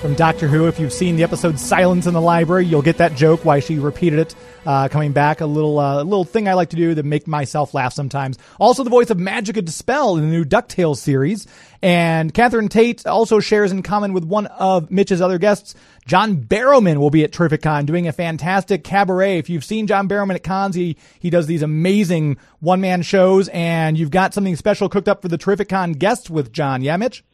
[0.00, 0.66] from Doctor Who.
[0.66, 3.78] If you've seen the episode Silence in the Library, you'll get that joke why she
[3.78, 4.34] repeated it.
[4.66, 7.72] Uh, coming back, a little uh, little thing I like to do to make myself
[7.72, 8.38] laugh sometimes.
[8.58, 11.46] Also, the voice of Magica De Spell in the new DuckTales series.
[11.82, 15.74] And Catherine Tate also shares in common with one of Mitch's other guests,
[16.06, 19.38] John Barrowman will be at Terrificon doing a fantastic cabaret.
[19.38, 23.48] If you've seen John Barrowman at cons, he, he does these amazing one man shows,
[23.48, 26.82] and you've got something special cooked up for the Terrificon guests with John.
[26.82, 27.24] Yeah, Mitch?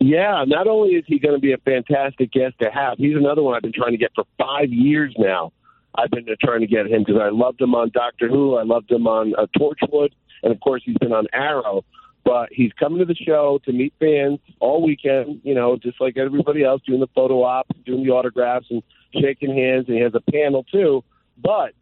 [0.00, 3.42] Yeah, not only is he going to be a fantastic guest to have, he's another
[3.42, 5.52] one I've been trying to get for five years now.
[5.96, 8.90] I've been trying to get him because I loved him on Doctor Who, I loved
[8.90, 10.10] him on uh, Torchwood,
[10.42, 11.84] and of course he's been on Arrow.
[12.24, 16.16] But he's coming to the show to meet fans all weekend, you know, just like
[16.16, 19.86] everybody else, doing the photo ops, doing the autographs, and shaking hands.
[19.88, 21.04] And he has a panel too.
[21.36, 21.74] But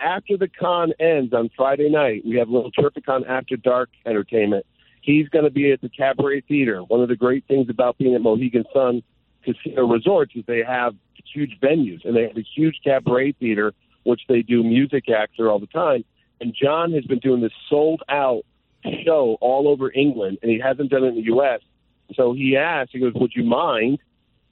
[0.00, 4.66] after the con ends on Friday night, we have a little Terrificon After Dark entertainment.
[5.02, 6.80] He's going to be at the Cabaret Theater.
[6.80, 9.04] One of the great things about being at Mohegan Sun
[9.46, 10.94] Casino Resorts is they have
[11.32, 13.72] huge venues, and they have a huge cabaret theater,
[14.04, 16.04] which they do music acts there all the time.
[16.40, 18.42] And John has been doing this sold out
[19.04, 21.60] show all over England, and he hasn't done it in the U.S.
[22.14, 23.98] So he asked, he goes, "Would you mind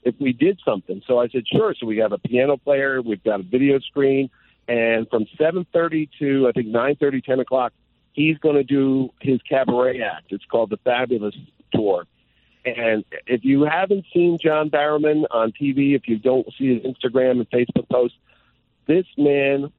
[0.02, 3.22] if we did something?" So I said, "Sure." So we have a piano player, we've
[3.22, 4.30] got a video screen,
[4.66, 7.72] and from 7:30 to I think 9:30, 10 o'clock,
[8.12, 10.26] he's going to do his cabaret act.
[10.30, 11.37] It's called the Fabulous
[11.72, 12.07] Tour.
[12.64, 17.33] And if you haven't seen John Barrowman on TV, if you don't see his Instagram
[17.33, 18.16] and Facebook posts,
[18.87, 19.70] this man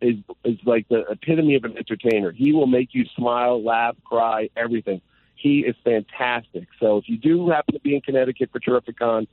[0.00, 2.32] is is like the epitome of an entertainer.
[2.32, 5.02] He will make you smile, laugh, cry, everything.
[5.34, 6.68] He is fantastic.
[6.78, 9.26] So if you do happen to be in Connecticut for Terrificon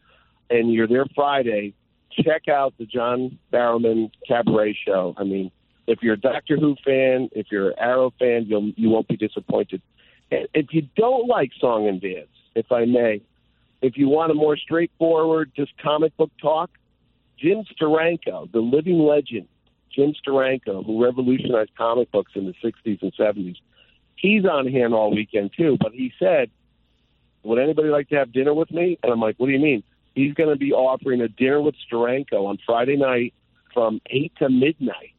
[0.50, 1.74] and you're there Friday,
[2.12, 5.14] check out the John Barrowman Cabaret Show.
[5.18, 5.52] I mean,
[5.86, 9.18] if you're a Doctor Who fan, if you're an Arrow fan, you'll you won't be
[9.18, 9.82] disappointed.
[10.32, 12.28] And if you don't like song and dance,
[12.58, 13.22] if I may,
[13.82, 16.72] if you want a more straightforward, just comic book talk,
[17.38, 19.48] Jim Steranko, the living legend,
[19.94, 23.58] Jim Steranko, who revolutionized comic books in the 60s and 70s,
[24.16, 25.78] he's on hand all weekend too.
[25.80, 26.50] But he said,
[27.44, 28.98] Would anybody like to have dinner with me?
[29.04, 29.84] And I'm like, What do you mean?
[30.16, 33.36] He's going to be offering a dinner with Steranko on Friday night
[33.72, 35.14] from 8 to midnight.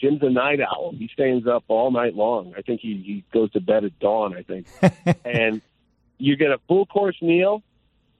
[0.00, 0.94] Jim's a night owl.
[0.98, 2.54] He stays up all night long.
[2.56, 4.66] I think he, he goes to bed at dawn, I think.
[5.24, 5.60] and
[6.22, 7.62] you get a full course meal,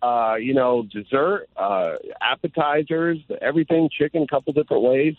[0.02, 5.14] uh, you know, dessert, uh, appetizers, everything, chicken, a couple different ways.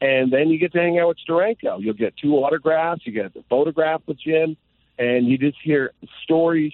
[0.00, 1.82] And then you get to hang out with Steranko.
[1.82, 4.56] You'll get two autographs, you get a photograph with Jim,
[4.96, 5.90] and you just hear
[6.22, 6.72] stories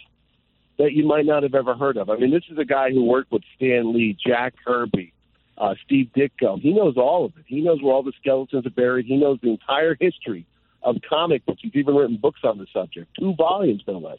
[0.79, 2.11] that you might not have ever heard of.
[2.11, 5.15] I mean, this is a guy who worked with Stan Lee, Jack Kirby,
[5.57, 6.61] uh, Steve Ditko.
[6.61, 7.45] He knows all of it.
[7.47, 9.07] He knows where all the skeletons are buried.
[9.07, 10.45] He knows the entire history
[10.83, 11.61] of comic books.
[11.63, 14.19] He's even written books on the subject, two volumes no less.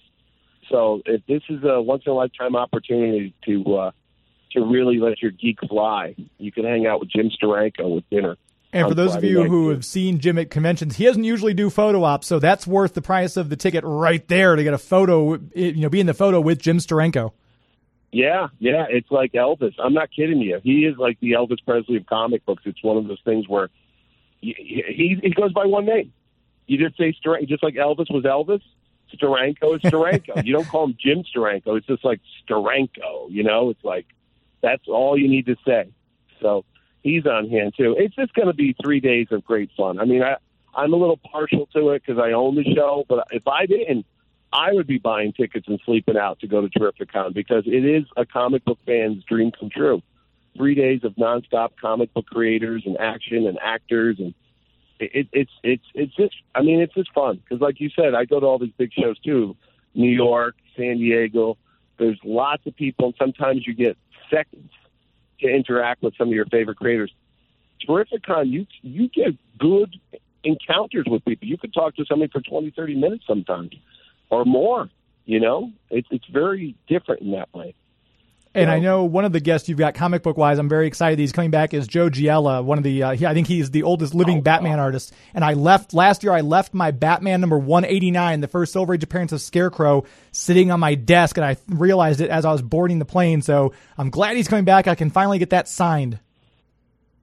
[0.69, 3.91] So if this is a once in a lifetime opportunity to uh,
[4.51, 8.37] to really let your geek fly, you can hang out with Jim Steranko with dinner.
[8.73, 11.69] And for those of you who have seen Jim at conventions, he doesn't usually do
[11.69, 14.77] photo ops, so that's worth the price of the ticket right there to get a
[14.77, 17.31] photo, you know, be in the photo with Jim Steranko.
[18.11, 19.73] Yeah, yeah, it's like Elvis.
[19.77, 20.59] I'm not kidding you.
[20.61, 22.63] He is like the Elvis Presley of comic books.
[22.65, 23.69] It's one of those things where
[24.41, 26.11] he he, he goes by one name.
[26.67, 28.61] You just say Steranko, just like Elvis was Elvis.
[29.13, 30.43] Steranko is Steranko.
[30.45, 31.77] you don't call him Jim Steranko.
[31.77, 33.29] It's just like Steranko.
[33.29, 34.05] You know, it's like
[34.61, 35.89] that's all you need to say.
[36.41, 36.65] So
[37.03, 37.95] he's on hand too.
[37.97, 39.99] It's just going to be three days of great fun.
[39.99, 40.37] I mean, I
[40.73, 44.05] I'm a little partial to it because I own the show, but if I didn't,
[44.51, 48.05] I would be buying tickets and sleeping out to go to Terrificon because it is
[48.17, 50.01] a comic book fan's dream come true.
[50.55, 54.33] Three days of nonstop comic book creators and action and actors and
[54.99, 58.25] it, it's it's it's just I mean it's just fun because like you said I
[58.25, 59.55] go to all these big shows too,
[59.93, 61.57] New York, San Diego.
[61.97, 63.97] There's lots of people and sometimes you get
[64.29, 64.71] seconds
[65.41, 67.13] to interact with some of your favorite creators.
[67.87, 69.95] Terrificon, you you get good
[70.43, 71.47] encounters with people.
[71.47, 73.71] You could talk to somebody for 20, 30 minutes sometimes
[74.29, 74.89] or more.
[75.25, 77.73] You know, it's it's very different in that way.
[78.55, 81.19] And I know one of the guests you've got comic book wise, I'm very excited.
[81.19, 83.83] He's coming back is Joe Giella, one of the, uh, he, I think he's the
[83.83, 85.13] oldest living Batman artist.
[85.33, 89.03] And I left last year, I left my Batman number 189, the first Silver Age
[89.03, 91.37] appearance of Scarecrow, sitting on my desk.
[91.37, 93.41] And I realized it as I was boarding the plane.
[93.41, 94.87] So I'm glad he's coming back.
[94.87, 96.19] I can finally get that signed.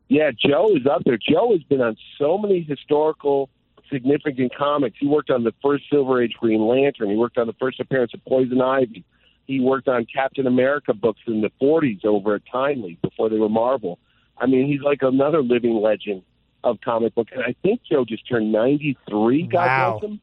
[0.09, 1.16] Yeah, Joe is up there.
[1.16, 3.49] Joe has been on so many historical,
[3.90, 4.97] significant comics.
[5.01, 7.09] He worked on the first Silver Age Green Lantern.
[7.09, 9.05] He worked on the first appearance of Poison Ivy.
[9.46, 13.48] He worked on Captain America books in the 40s over at Timely before they were
[13.48, 13.98] Marvel.
[14.38, 16.22] I mean, he's like another living legend
[16.64, 17.28] of comic book.
[17.33, 19.42] And I think Joe just turned 93.
[19.46, 19.98] God Wow.
[19.98, 20.20] bless him.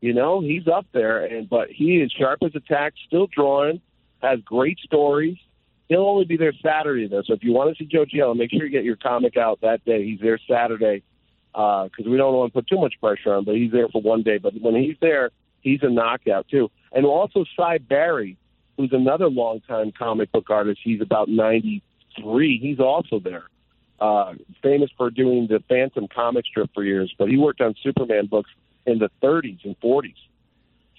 [0.00, 3.80] You know, he's up there, and but he is sharp as a tack, still drawing,
[4.22, 5.36] has great stories.
[5.88, 8.50] He'll only be there Saturday though, so if you want to see Joe Giella, make
[8.50, 10.04] sure you get your comic out that day.
[10.04, 11.02] He's there Saturday
[11.54, 14.02] uh, because we don't want to put too much pressure on, but he's there for
[14.02, 14.38] one day.
[14.38, 16.70] But when he's there, he's a knockout too.
[16.92, 18.36] And also Sy Barry,
[18.76, 20.80] who's another longtime comic book artist.
[20.82, 21.82] He's about ninety
[22.20, 22.58] three.
[22.58, 23.48] He's also there.
[23.98, 28.26] Uh, famous for doing the Phantom comic strip for years, but he worked on Superman
[28.26, 28.50] books
[28.84, 30.14] in the 30s and 40s.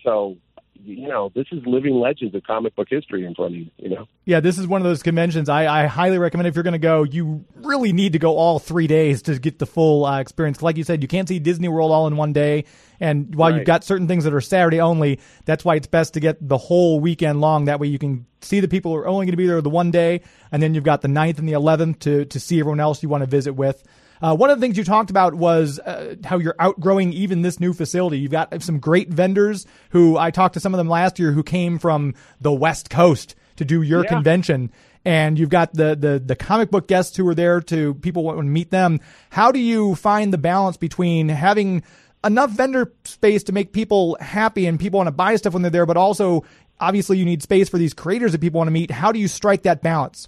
[0.03, 0.37] So,
[0.83, 3.69] you know, this is living legends of comic book history in front of you.
[3.77, 4.07] You know.
[4.25, 6.79] Yeah, this is one of those conventions I, I highly recommend if you're going to
[6.79, 7.03] go.
[7.03, 10.61] You really need to go all three days to get the full uh, experience.
[10.61, 12.65] Like you said, you can't see Disney World all in one day.
[12.99, 16.19] And while you've got certain things that are Saturday only, that's why it's best to
[16.19, 17.65] get the whole weekend long.
[17.65, 19.69] That way you can see the people who are only going to be there the
[19.69, 22.79] one day, and then you've got the 9th and the 11th to, to see everyone
[22.79, 23.83] else you want to visit with.
[24.21, 27.59] Uh, one of the things you talked about was uh, how you're outgrowing even this
[27.59, 28.17] new facility.
[28.19, 31.43] You've got some great vendors who I talked to some of them last year who
[31.43, 34.09] came from the West Coast to do your Yeah.
[34.09, 34.71] convention.
[35.05, 38.37] And you've got the, the, the comic book guests who are there to people want
[38.39, 38.99] to meet them.
[39.29, 41.83] How do you find the balance between having
[42.25, 45.71] enough vendor space to make people happy and people want to buy stuff when they're
[45.71, 46.43] there, but also
[46.79, 48.91] obviously you need space for these creators that people want to meet.
[48.91, 50.27] How do you strike that balance?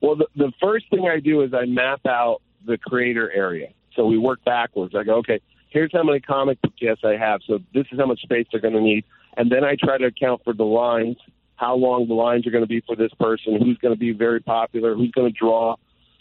[0.00, 3.68] Well, the, the first thing I do is I map out the creator area.
[3.94, 4.94] So we work backwards.
[4.94, 7.40] I go, okay, here's how many comic book guests I have.
[7.46, 9.04] So this is how much space they're going to need.
[9.36, 11.16] And then I try to account for the lines,
[11.56, 14.12] how long the lines are going to be for this person, who's going to be
[14.12, 15.76] very popular, who's going to draw.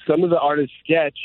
[0.08, 1.18] Some of the artists sketch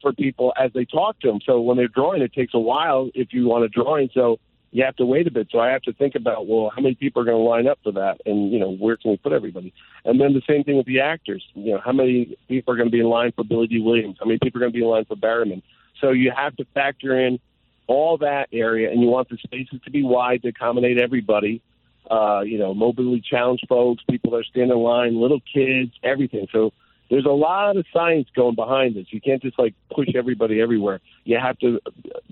[0.00, 1.40] for people as they talk to them.
[1.44, 4.10] So when they're drawing, it takes a while if you want a drawing.
[4.14, 4.38] So
[4.72, 5.48] you have to wait a bit.
[5.50, 7.78] So I have to think about, well, how many people are going to line up
[7.82, 9.72] for that, and you know, where can we put everybody?
[10.04, 11.44] And then the same thing with the actors.
[11.54, 14.16] You know, how many people are going to be in line for Billy Dee Williams?
[14.20, 15.62] How many people are going to be in line for Barrowman?
[16.00, 17.40] So you have to factor in
[17.86, 21.60] all that area, and you want the spaces to be wide to accommodate everybody.
[22.08, 26.46] Uh, you know, mobility challenged folks, people that are standing in line, little kids, everything.
[26.52, 26.72] So
[27.08, 29.06] there's a lot of science going behind this.
[29.10, 31.00] You can't just like push everybody everywhere.
[31.24, 31.80] You have to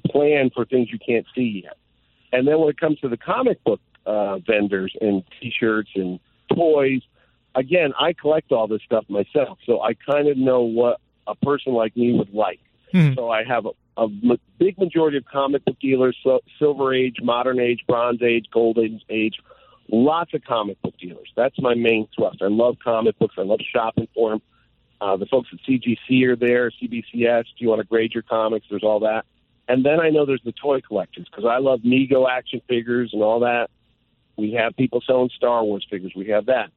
[0.06, 1.76] plan for things you can't see yet.
[2.32, 6.20] And then when it comes to the comic book uh, vendors and T-shirts and
[6.54, 7.02] toys,
[7.54, 11.72] again, I collect all this stuff myself, so I kind of know what a person
[11.72, 12.60] like me would like.
[12.92, 13.12] Hmm.
[13.14, 14.08] So I have a, a
[14.58, 19.34] big majority of comic book dealers, so Silver Age, Modern Age, Bronze Age, Golden Age,
[19.90, 21.30] lots of comic book dealers.
[21.36, 22.42] That's my main thrust.
[22.42, 23.34] I love comic books.
[23.38, 24.42] I love shopping for them.
[25.00, 27.44] Uh, the folks at CGC are there, CBCS.
[27.44, 28.66] Do you want to grade your comics?
[28.68, 29.26] There's all that.
[29.68, 33.22] And then I know there's the toy collectors because I love Mego action figures and
[33.22, 33.68] all that.
[34.36, 36.12] We have people selling Star Wars figures.
[36.16, 36.70] We have that.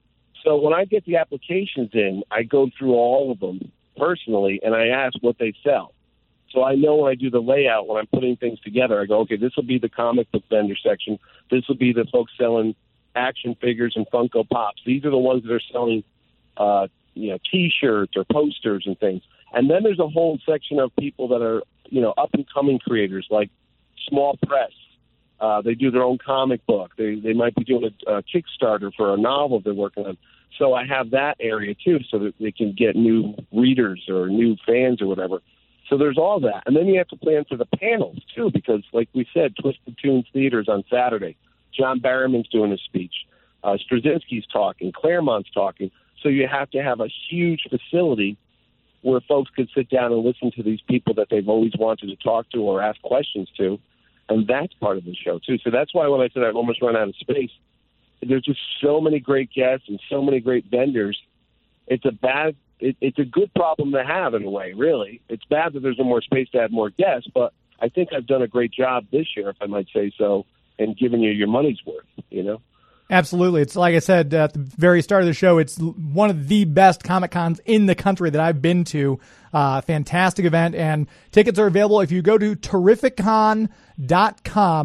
[0.43, 4.75] So when I get the applications in, I go through all of them personally and
[4.75, 5.93] I ask what they sell.
[6.51, 9.19] So I know when I do the layout, when I'm putting things together, I go,
[9.19, 11.17] okay, this will be the comic book vendor section.
[11.49, 12.75] This will be the folks selling
[13.15, 14.81] action figures and Funko Pops.
[14.85, 16.03] These are the ones that are selling,
[16.57, 19.21] uh, you know, T-shirts or posters and things.
[19.53, 22.79] And then there's a whole section of people that are, you know, up and coming
[22.79, 23.51] creators like
[24.09, 24.71] Small Press.
[25.39, 26.91] Uh, they do their own comic book.
[26.97, 30.17] They they might be doing a, a Kickstarter for a novel they're working on.
[30.57, 34.55] So I have that area too, so that they can get new readers or new
[34.65, 35.39] fans or whatever.
[35.89, 38.83] So there's all that, and then you have to plan for the panels too, because
[38.93, 41.35] like we said, Twisted Tunes Theaters on Saturday.
[41.77, 43.13] John Barrowman's doing a speech.
[43.63, 44.91] Uh, Straczynski's talking.
[44.91, 45.91] Claremont's talking.
[46.21, 48.37] So you have to have a huge facility
[49.01, 52.15] where folks could sit down and listen to these people that they've always wanted to
[52.17, 53.79] talk to or ask questions to.
[54.29, 55.57] And that's part of the show, too.
[55.63, 57.51] So that's why when I said I've almost run out of space,
[58.21, 61.19] there's just so many great guests and so many great vendors.
[61.87, 65.21] It's a bad, it, it's a good problem to have in a way, really.
[65.27, 68.27] It's bad that there's no more space to add more guests, but I think I've
[68.27, 70.45] done a great job this year, if I might say so,
[70.77, 72.61] and giving you your money's worth, you know?
[73.11, 73.61] Absolutely.
[73.61, 76.63] It's like I said at the very start of the show, it's one of the
[76.63, 79.19] best Comic Cons in the country that I've been to.
[79.53, 83.67] Uh, fantastic event, and tickets are available if you go to terrificon.com.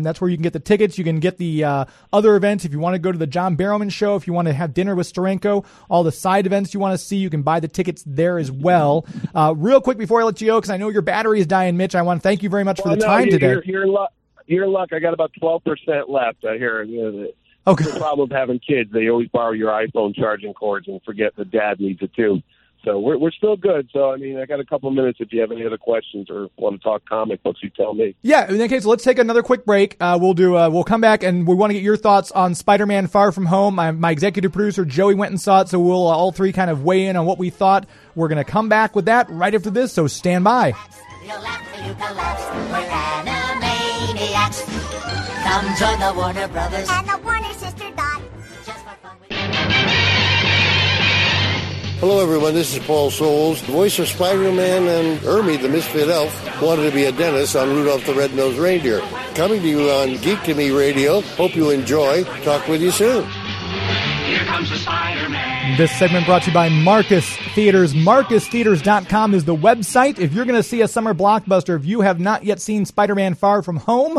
[0.02, 0.98] That's where you can get the tickets.
[0.98, 2.64] You can get the uh, other events.
[2.64, 4.74] If you want to go to the John Barrowman show, if you want to have
[4.74, 7.68] dinner with Steranko, all the side events you want to see, you can buy the
[7.68, 9.06] tickets there as well.
[9.36, 11.76] Uh, real quick before I let you go, because I know your battery is dying,
[11.76, 13.46] Mitch, I want to thank you very much for the no, time you're, today.
[13.46, 14.12] You're, you're, luck.
[14.46, 14.92] You're luck.
[14.92, 16.44] I got about 12% left.
[16.44, 16.82] I hear.
[16.82, 17.32] You know, the,
[17.66, 17.84] Okay.
[17.84, 21.50] the problem with having kids, they always borrow your iPhone charging cords and forget that
[21.50, 22.42] dad needs it too.
[22.84, 23.90] So we're we're still good.
[23.92, 25.18] So I mean, I got a couple minutes.
[25.20, 28.14] If you have any other questions or want to talk comic books, you tell me.
[28.22, 29.96] Yeah, in that case, let's take another quick break.
[29.98, 30.56] Uh, we'll do.
[30.56, 33.46] Uh, we'll come back and we want to get your thoughts on Spider-Man: Far From
[33.46, 33.74] Home.
[33.74, 36.70] My, my executive producer Joey went and saw it, so we'll uh, all three kind
[36.70, 37.88] of weigh in on what we thought.
[38.14, 39.92] We're gonna come back with that right after this.
[39.92, 40.72] So stand by.
[41.24, 42.44] You'll laugh till you collapse.
[45.42, 46.88] Come join the Warner Brothers.
[51.98, 52.52] Hello, everyone.
[52.52, 56.94] This is Paul Soles, The voice of Spider-Man and Hermey, the Misfit Elf, wanted to
[56.94, 59.00] be a dentist on Rudolph the Red-Nosed Reindeer.
[59.34, 61.22] Coming to you on Geek to Me Radio.
[61.22, 62.24] Hope you enjoy.
[62.42, 63.24] Talk with you soon.
[63.24, 65.78] Here comes the Spider-Man.
[65.78, 67.94] This segment brought to you by Marcus Theaters.
[67.94, 70.18] MarcusTheaters.com is the website.
[70.18, 73.36] If you're going to see a summer blockbuster, if you have not yet seen Spider-Man:
[73.36, 74.18] Far From Home.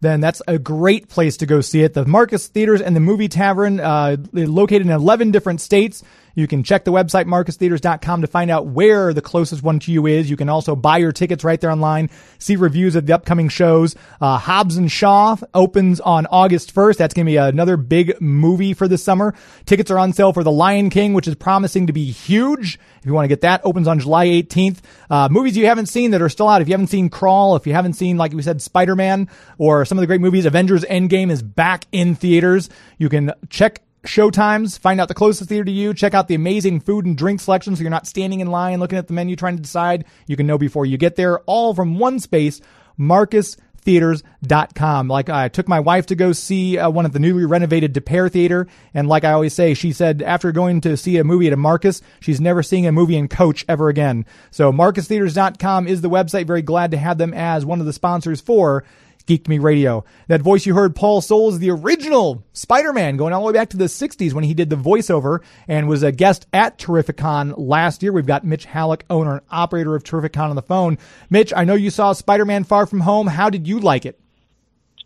[0.00, 1.94] Then that's a great place to go see it.
[1.94, 6.04] The Marcus Theaters and the Movie Tavern, uh, located in 11 different states.
[6.36, 10.06] You can check the website, marcustheaters.com, to find out where the closest one to you
[10.06, 10.28] is.
[10.28, 13.96] You can also buy your tickets right there online, see reviews of the upcoming shows.
[14.20, 16.98] Uh, Hobbs and Shaw opens on August 1st.
[16.98, 19.34] That's going to be another big movie for the summer.
[19.64, 22.78] Tickets are on sale for The Lion King, which is promising to be huge.
[22.98, 24.80] If you want to get that, opens on July 18th.
[25.08, 26.60] Uh, movies you haven't seen that are still out.
[26.60, 29.96] If you haven't seen Crawl, if you haven't seen, like we said, Spider-Man, or some
[29.96, 32.68] of the great movies, Avengers Endgame is back in theaters.
[32.98, 36.80] You can check showtimes, find out the closest theater to you, check out the amazing
[36.80, 39.56] food and drink selection so you're not standing in line looking at the menu trying
[39.56, 40.06] to decide.
[40.26, 42.62] You can know before you get there, all from one space,
[42.98, 45.08] marcustheaters.com.
[45.08, 48.32] Like I took my wife to go see uh, one of the newly renovated DePere
[48.32, 51.52] Theater, and like I always say, she said after going to see a movie at
[51.52, 54.24] a Marcus, she's never seeing a movie in Coach ever again.
[54.50, 56.46] So marcustheaters.com is the website.
[56.46, 58.84] Very glad to have them as one of the sponsors for
[59.26, 60.04] Geek Me Radio.
[60.28, 63.70] That voice you heard, Paul Soles, is the original Spider-Man, going all the way back
[63.70, 68.02] to the 60s when he did the voiceover and was a guest at Terrificon last
[68.02, 68.12] year.
[68.12, 70.96] We've got Mitch Hallock, owner and operator of Terrificon on the phone.
[71.28, 73.26] Mitch, I know you saw Spider-Man Far From Home.
[73.26, 74.18] How did you like it?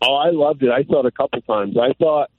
[0.03, 0.69] Oh, I loved it.
[0.69, 1.75] I saw it a couple times.
[1.77, 2.29] I thought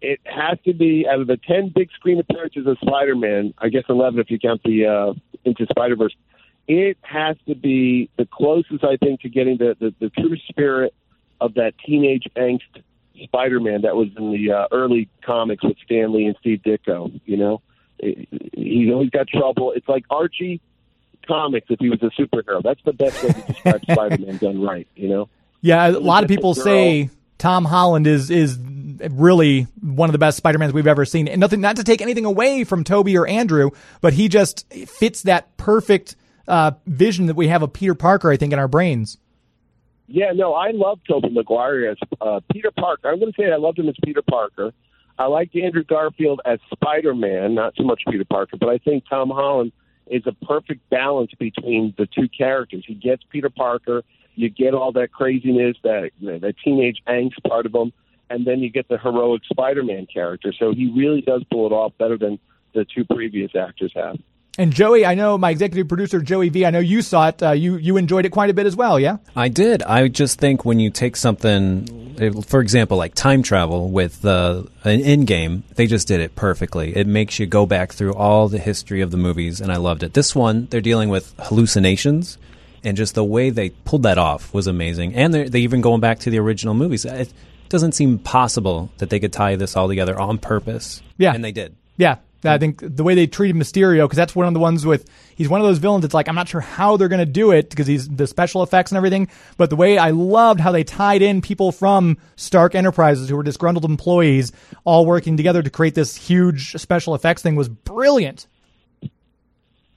[0.00, 3.54] it has to be out of the ten big screen appearances of Spider-Man.
[3.58, 6.14] I guess eleven if you count the uh, Into Spider-Verse.
[6.66, 10.94] It has to be the closest I think to getting the the, the true spirit
[11.40, 12.82] of that teenage angst
[13.22, 17.20] Spider-Man that was in the uh, early comics with Stan Lee and Steve Ditko.
[17.24, 17.62] You know,
[17.98, 19.72] he's always got trouble.
[19.72, 20.60] It's like Archie
[21.26, 22.62] comics if he was a superhero.
[22.62, 24.88] That's the best way to describe Spider-Man done right.
[24.96, 25.28] You know.
[25.60, 28.58] Yeah, a lot of people say Tom Holland is is
[29.10, 31.28] really one of the best Spider-Mans we've ever seen.
[31.28, 33.70] And nothing not to take anything away from Tobey or Andrew,
[34.00, 36.16] but he just fits that perfect
[36.46, 39.18] uh, vision that we have of Peter Parker, I think, in our brains.
[40.06, 43.08] Yeah, no, I love Tobey Maguire as uh, Peter Parker.
[43.08, 44.72] I'm going to say I loved him as Peter Parker.
[45.18, 49.30] I liked Andrew Garfield as Spider-Man, not so much Peter Parker, but I think Tom
[49.30, 49.72] Holland
[50.08, 52.84] is a perfect balance between the two characters.
[52.86, 54.02] He gets Peter Parker,
[54.34, 57.92] you get all that craziness, that that teenage angst part of him,
[58.28, 60.52] and then you get the heroic Spider-Man character.
[60.58, 62.38] So he really does pull it off better than
[62.74, 64.18] the two previous actors have.
[64.56, 66.64] And Joey, I know my executive producer Joey V.
[66.64, 67.42] I know you saw it.
[67.42, 69.16] Uh, you you enjoyed it quite a bit as well, yeah?
[69.34, 69.82] I did.
[69.82, 75.00] I just think when you take something, for example, like time travel with uh, an
[75.00, 76.96] Endgame, they just did it perfectly.
[76.96, 80.04] It makes you go back through all the history of the movies, and I loved
[80.04, 80.14] it.
[80.14, 82.38] This one, they're dealing with hallucinations,
[82.84, 85.16] and just the way they pulled that off was amazing.
[85.16, 87.04] And they're, they even going back to the original movies.
[87.04, 87.32] It
[87.70, 91.02] doesn't seem possible that they could tie this all together on purpose.
[91.18, 91.74] Yeah, and they did.
[91.96, 95.08] Yeah, I think the way they treated Mysterio, because that's one of the ones with
[95.34, 96.04] he's one of those villains.
[96.04, 98.62] It's like I'm not sure how they're going to do it because he's the special
[98.62, 99.28] effects and everything.
[99.56, 103.42] But the way I loved how they tied in people from Stark Enterprises who were
[103.42, 104.52] disgruntled employees,
[104.84, 108.46] all working together to create this huge special effects thing was brilliant.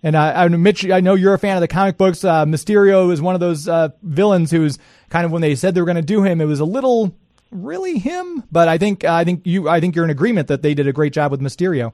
[0.03, 2.23] And I, I Mitch, I know you're a fan of the comic books.
[2.23, 4.77] Uh, Mysterio is one of those uh, villains who's
[5.09, 7.15] kind of when they said they were going to do him, it was a little
[7.51, 8.43] really him.
[8.51, 10.87] But I think uh, I think you I think you're in agreement that they did
[10.87, 11.93] a great job with Mysterio.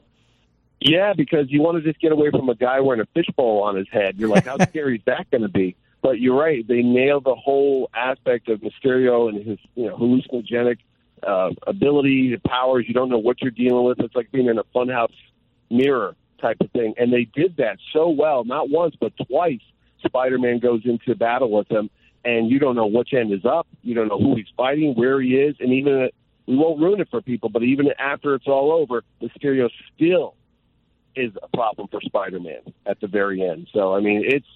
[0.85, 3.77] Yeah, because you want to just get away from a guy wearing a fishbowl on
[3.77, 4.15] his head.
[4.17, 5.77] You're like, how scary is that going to be?
[6.01, 10.79] But you're right; they nailed the whole aspect of Mysterio and his, you know, hallucinogenic
[11.25, 12.83] uh, ability, powers.
[12.85, 14.01] You don't know what you're dealing with.
[14.01, 15.13] It's like being in a funhouse
[15.69, 16.95] mirror type of thing.
[16.97, 19.61] And they did that so well, not once but twice.
[20.05, 21.89] Spider-Man goes into battle with them,
[22.25, 23.67] and you don't know which end is up.
[23.83, 26.09] You don't know who he's fighting, where he is, and even
[26.45, 27.47] we won't ruin it for people.
[27.47, 30.35] But even after it's all over, Mysterio still
[31.15, 33.67] is a problem for Spider-Man at the very end.
[33.73, 34.47] So I mean, it's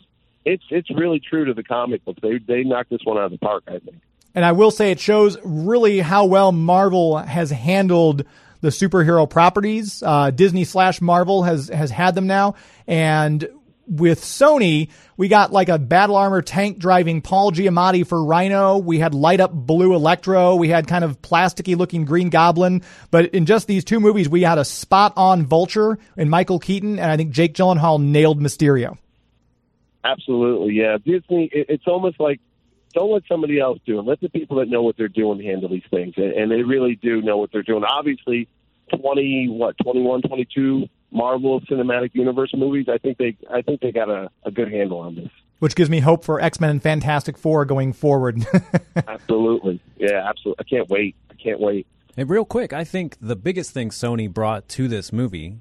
[0.45, 2.17] it's it's really true to the comic book.
[2.21, 3.97] They they knocked this one out of the park, I think.
[4.35, 8.23] And I will say it shows really how well Marvel has handled
[8.61, 10.03] the superhero properties.
[10.03, 12.55] Uh, Disney slash Marvel has has had them now,
[12.87, 13.47] and
[13.87, 18.77] with Sony, we got like a battle armor tank driving Paul Giamatti for Rhino.
[18.77, 20.55] We had light up blue Electro.
[20.55, 22.83] We had kind of plasticky looking Green Goblin.
[23.09, 26.99] But in just these two movies, we had a spot on Vulture and Michael Keaton,
[26.99, 28.97] and I think Jake Gyllenhaal nailed Mysterio.
[30.03, 30.97] Absolutely, yeah.
[30.97, 32.39] Disney, it's almost like
[32.93, 34.03] don't let somebody else do it.
[34.03, 37.21] Let the people that know what they're doing handle these things, and they really do
[37.21, 37.83] know what they're doing.
[37.83, 38.47] Obviously,
[38.89, 42.87] twenty what twenty one, twenty two Marvel Cinematic Universe movies.
[42.89, 45.29] I think they I think they got a, a good handle on this.
[45.59, 48.45] Which gives me hope for X Men and Fantastic Four going forward.
[49.07, 50.65] absolutely, yeah, absolutely.
[50.65, 51.15] I can't wait.
[51.31, 51.87] I can't wait.
[52.15, 55.57] And real quick, I think the biggest thing Sony brought to this movie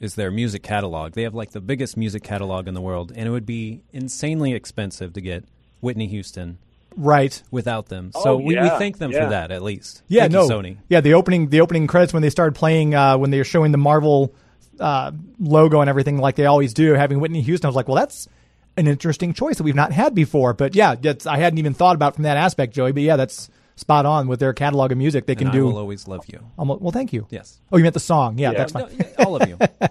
[0.00, 1.12] is their music catalog.
[1.12, 4.52] They have like the biggest music catalog in the world, and it would be insanely
[4.54, 5.44] expensive to get
[5.80, 6.58] Whitney Houston
[6.96, 8.10] right without them.
[8.12, 9.24] So Oh, we, we thank them yeah.
[9.24, 10.02] for that at least.
[10.08, 10.76] Yeah, Thank you, no, Sony.
[10.88, 13.72] Yeah, the opening the opening credits when they started playing uh, when they were showing
[13.72, 14.34] the Marvel
[14.80, 17.66] uh, logo and everything like they always do, having Whitney Houston.
[17.66, 18.28] I was like, well, that's
[18.76, 20.54] an interesting choice that we've not had before.
[20.54, 20.94] But yeah,
[21.26, 22.92] I hadn't even thought about from that aspect, Joey.
[22.92, 25.26] But yeah, that's spot on with their catalog of music.
[25.26, 25.64] They can And I do.
[25.66, 26.40] will always love you.
[26.58, 27.26] almost, well, thank you.
[27.30, 27.60] Yes.
[27.72, 28.38] Oh, you meant the song?
[28.38, 28.58] Yeah, Yeah.
[28.58, 28.88] that's fine.
[29.18, 29.58] No, all of you.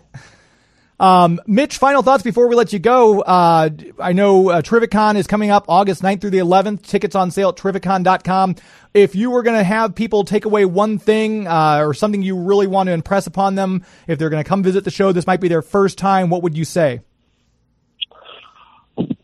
[1.00, 3.22] Um, Mitch, final thoughts before we let you go.
[3.22, 3.70] Uh,
[4.02, 6.82] I know uh, Terrificon is coming up August 9th through the 11th.
[6.86, 8.56] Tickets on sale at Terrificon.com.
[8.94, 12.36] If you were going to have people take away one thing uh, or something you
[12.38, 15.28] really want to impress upon them, if they're going to come visit the show, this
[15.28, 17.02] might be their first time, what would you say?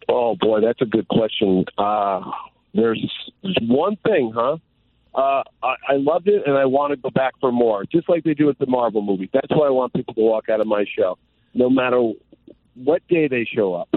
[0.07, 1.65] Oh boy, that's a good question.
[1.77, 2.21] Uh,
[2.73, 3.03] there's,
[3.61, 4.57] one thing, huh?
[5.13, 8.23] Uh, I, I loved it, and I want to go back for more, just like
[8.23, 9.29] they do with the Marvel movies.
[9.33, 11.17] That's why I want people to walk out of my show,
[11.53, 12.11] no matter
[12.75, 13.89] what day they show up.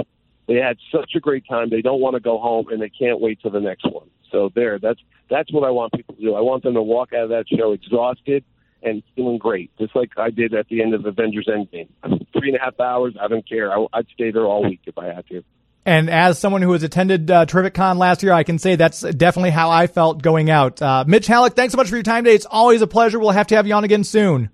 [0.47, 3.21] They had such a great time; they don't want to go home, and they can't
[3.21, 4.09] wait till the next one.
[4.31, 5.01] So there, that's
[5.31, 6.35] that's what I want people to do.
[6.35, 8.45] I want them to walk out of that show exhausted
[8.83, 11.89] and feeling great, just like I did at the end of Avengers Endgame.
[12.33, 13.17] Three and a half hours.
[13.21, 13.73] I don't care.
[13.73, 15.43] I, I'd stay there all week if I had to.
[15.85, 19.51] And as someone who has attended uh, Terrificon last year, I can say that's definitely
[19.51, 20.83] how I felt going out.
[20.83, 22.35] Uh, Mitch Hallock, thanks so much for your time today.
[22.35, 23.19] It's always a pleasure.
[23.19, 24.51] We'll have to have you on again soon.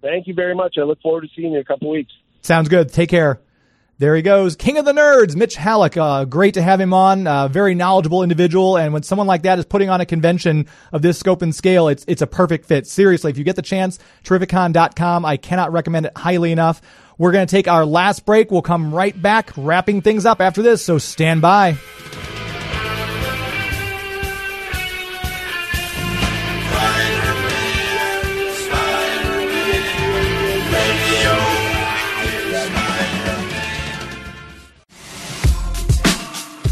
[0.00, 0.76] Thank you very much.
[0.78, 2.12] I look forward to seeing you in a couple weeks.
[2.40, 2.92] Sounds good.
[2.92, 3.40] Take care.
[3.98, 5.96] There he goes, King of the Nerds, Mitch Hallock.
[5.96, 7.26] Uh, great to have him on.
[7.26, 11.00] Uh, very knowledgeable individual, and when someone like that is putting on a convention of
[11.00, 12.86] this scope and scale, it's it's a perfect fit.
[12.86, 15.24] Seriously, if you get the chance, terrificon.com.
[15.24, 16.82] I cannot recommend it highly enough.
[17.16, 18.50] We're going to take our last break.
[18.50, 20.84] We'll come right back, wrapping things up after this.
[20.84, 21.78] So stand by.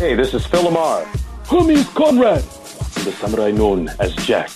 [0.04, 1.06] Hey, this is Phil LaMarr.
[1.46, 2.42] Hermes Conrad.
[2.42, 4.50] The samurai known as Jack.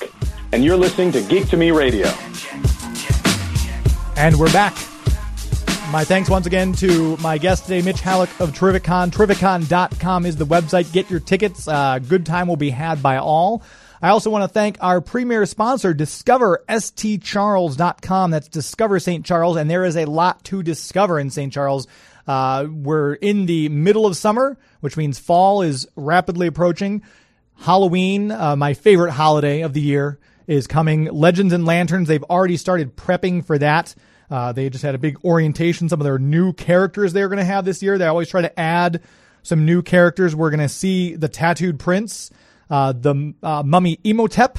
[0.52, 2.06] And you're listening to Geek to Me Radio.
[4.14, 4.74] And we're back.
[5.90, 9.10] My thanks once again to my guest today, Mitch Hallock of Terrificon.
[9.10, 10.92] Terrificon.com is the website.
[10.92, 11.66] Get your tickets.
[11.66, 13.62] Uh, good time will be had by all.
[14.02, 18.30] I also want to thank our premier sponsor, DiscoverStCharles.com.
[18.32, 19.24] That's Discover St.
[19.24, 21.50] Charles, and there is a lot to discover in St.
[21.50, 21.86] Charles.
[22.28, 27.02] Uh, we're in the middle of summer, which means fall is rapidly approaching.
[27.56, 31.06] Halloween, uh, my favorite holiday of the year, is coming.
[31.06, 33.94] Legends and Lanterns, they've already started prepping for that.
[34.30, 35.88] Uh, they just had a big orientation.
[35.88, 37.96] Some of their new characters they're going to have this year.
[37.96, 39.02] They always try to add
[39.42, 40.36] some new characters.
[40.36, 42.30] We're going to see the Tattooed Prince,
[42.68, 44.58] uh, the uh, Mummy Imhotep,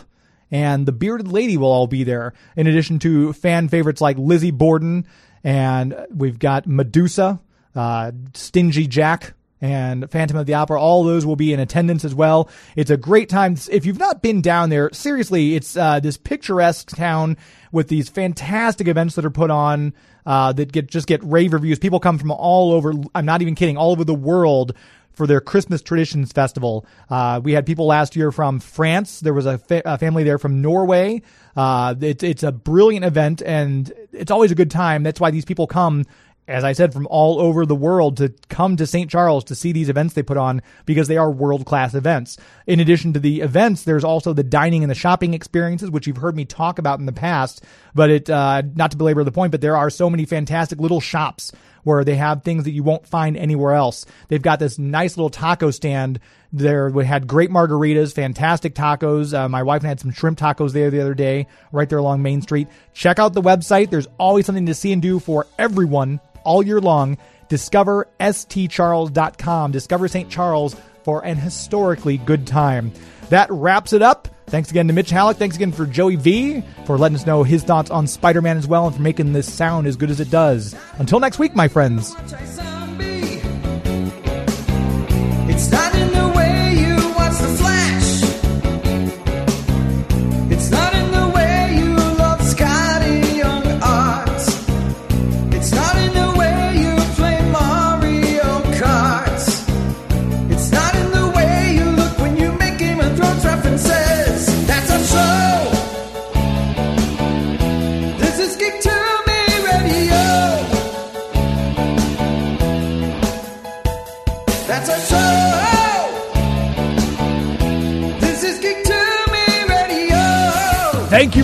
[0.50, 2.34] and the Bearded Lady will all be there.
[2.56, 5.06] In addition to fan favorites like Lizzie Borden,
[5.44, 7.40] and we've got Medusa,
[7.76, 10.80] uh, Stingy Jack, and Phantom of the Opera.
[10.80, 12.50] All those will be in attendance as well.
[12.76, 13.58] It's a great time.
[13.70, 17.38] If you've not been down there, seriously, it's uh, this picturesque town
[17.72, 19.94] with these fantastic events that are put on
[20.26, 21.80] uh, that get just get rave reviews.
[21.80, 22.94] People come from all over.
[23.14, 23.78] I'm not even kidding.
[23.78, 24.74] All over the world
[25.20, 26.86] for their Christmas Traditions Festival.
[27.10, 29.20] Uh, we had people last year from France.
[29.20, 31.24] There was a, fa- a family there from Norway.
[31.58, 35.04] Uh, it, it's a brilliant event and it's always a good time.
[35.04, 36.06] That's why these people come
[36.50, 39.10] as I said, from all over the world to come to St.
[39.10, 42.38] Charles to see these events they put on because they are world class events.
[42.66, 46.18] In addition to the events, there's also the dining and the shopping experiences, which you've
[46.18, 47.64] heard me talk about in the past.
[47.94, 51.00] But it, uh, not to belabor the point, but there are so many fantastic little
[51.00, 51.52] shops
[51.84, 54.06] where they have things that you won't find anywhere else.
[54.28, 56.20] They've got this nice little taco stand
[56.52, 56.90] there.
[56.90, 59.38] We had great margaritas, fantastic tacos.
[59.38, 62.42] Uh, my wife had some shrimp tacos there the other day, right there along Main
[62.42, 62.68] Street.
[62.94, 63.92] Check out the website.
[63.92, 66.20] There's always something to see and do for everyone
[66.50, 67.18] all year long.
[67.48, 69.72] Discover stcharles.com.
[69.72, 70.30] Discover St.
[70.30, 72.92] Charles for an historically good time.
[73.30, 74.28] That wraps it up.
[74.48, 75.38] Thanks again to Mitch Hallock.
[75.38, 78.68] Thanks again for Joey V for letting us know his thoughts on Spider Man as
[78.68, 80.76] well and for making this sound as good as it does.
[80.98, 82.16] Until next week, my friends.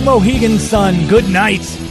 [0.06, 1.08] Mohegan Sun.
[1.08, 1.85] Good night.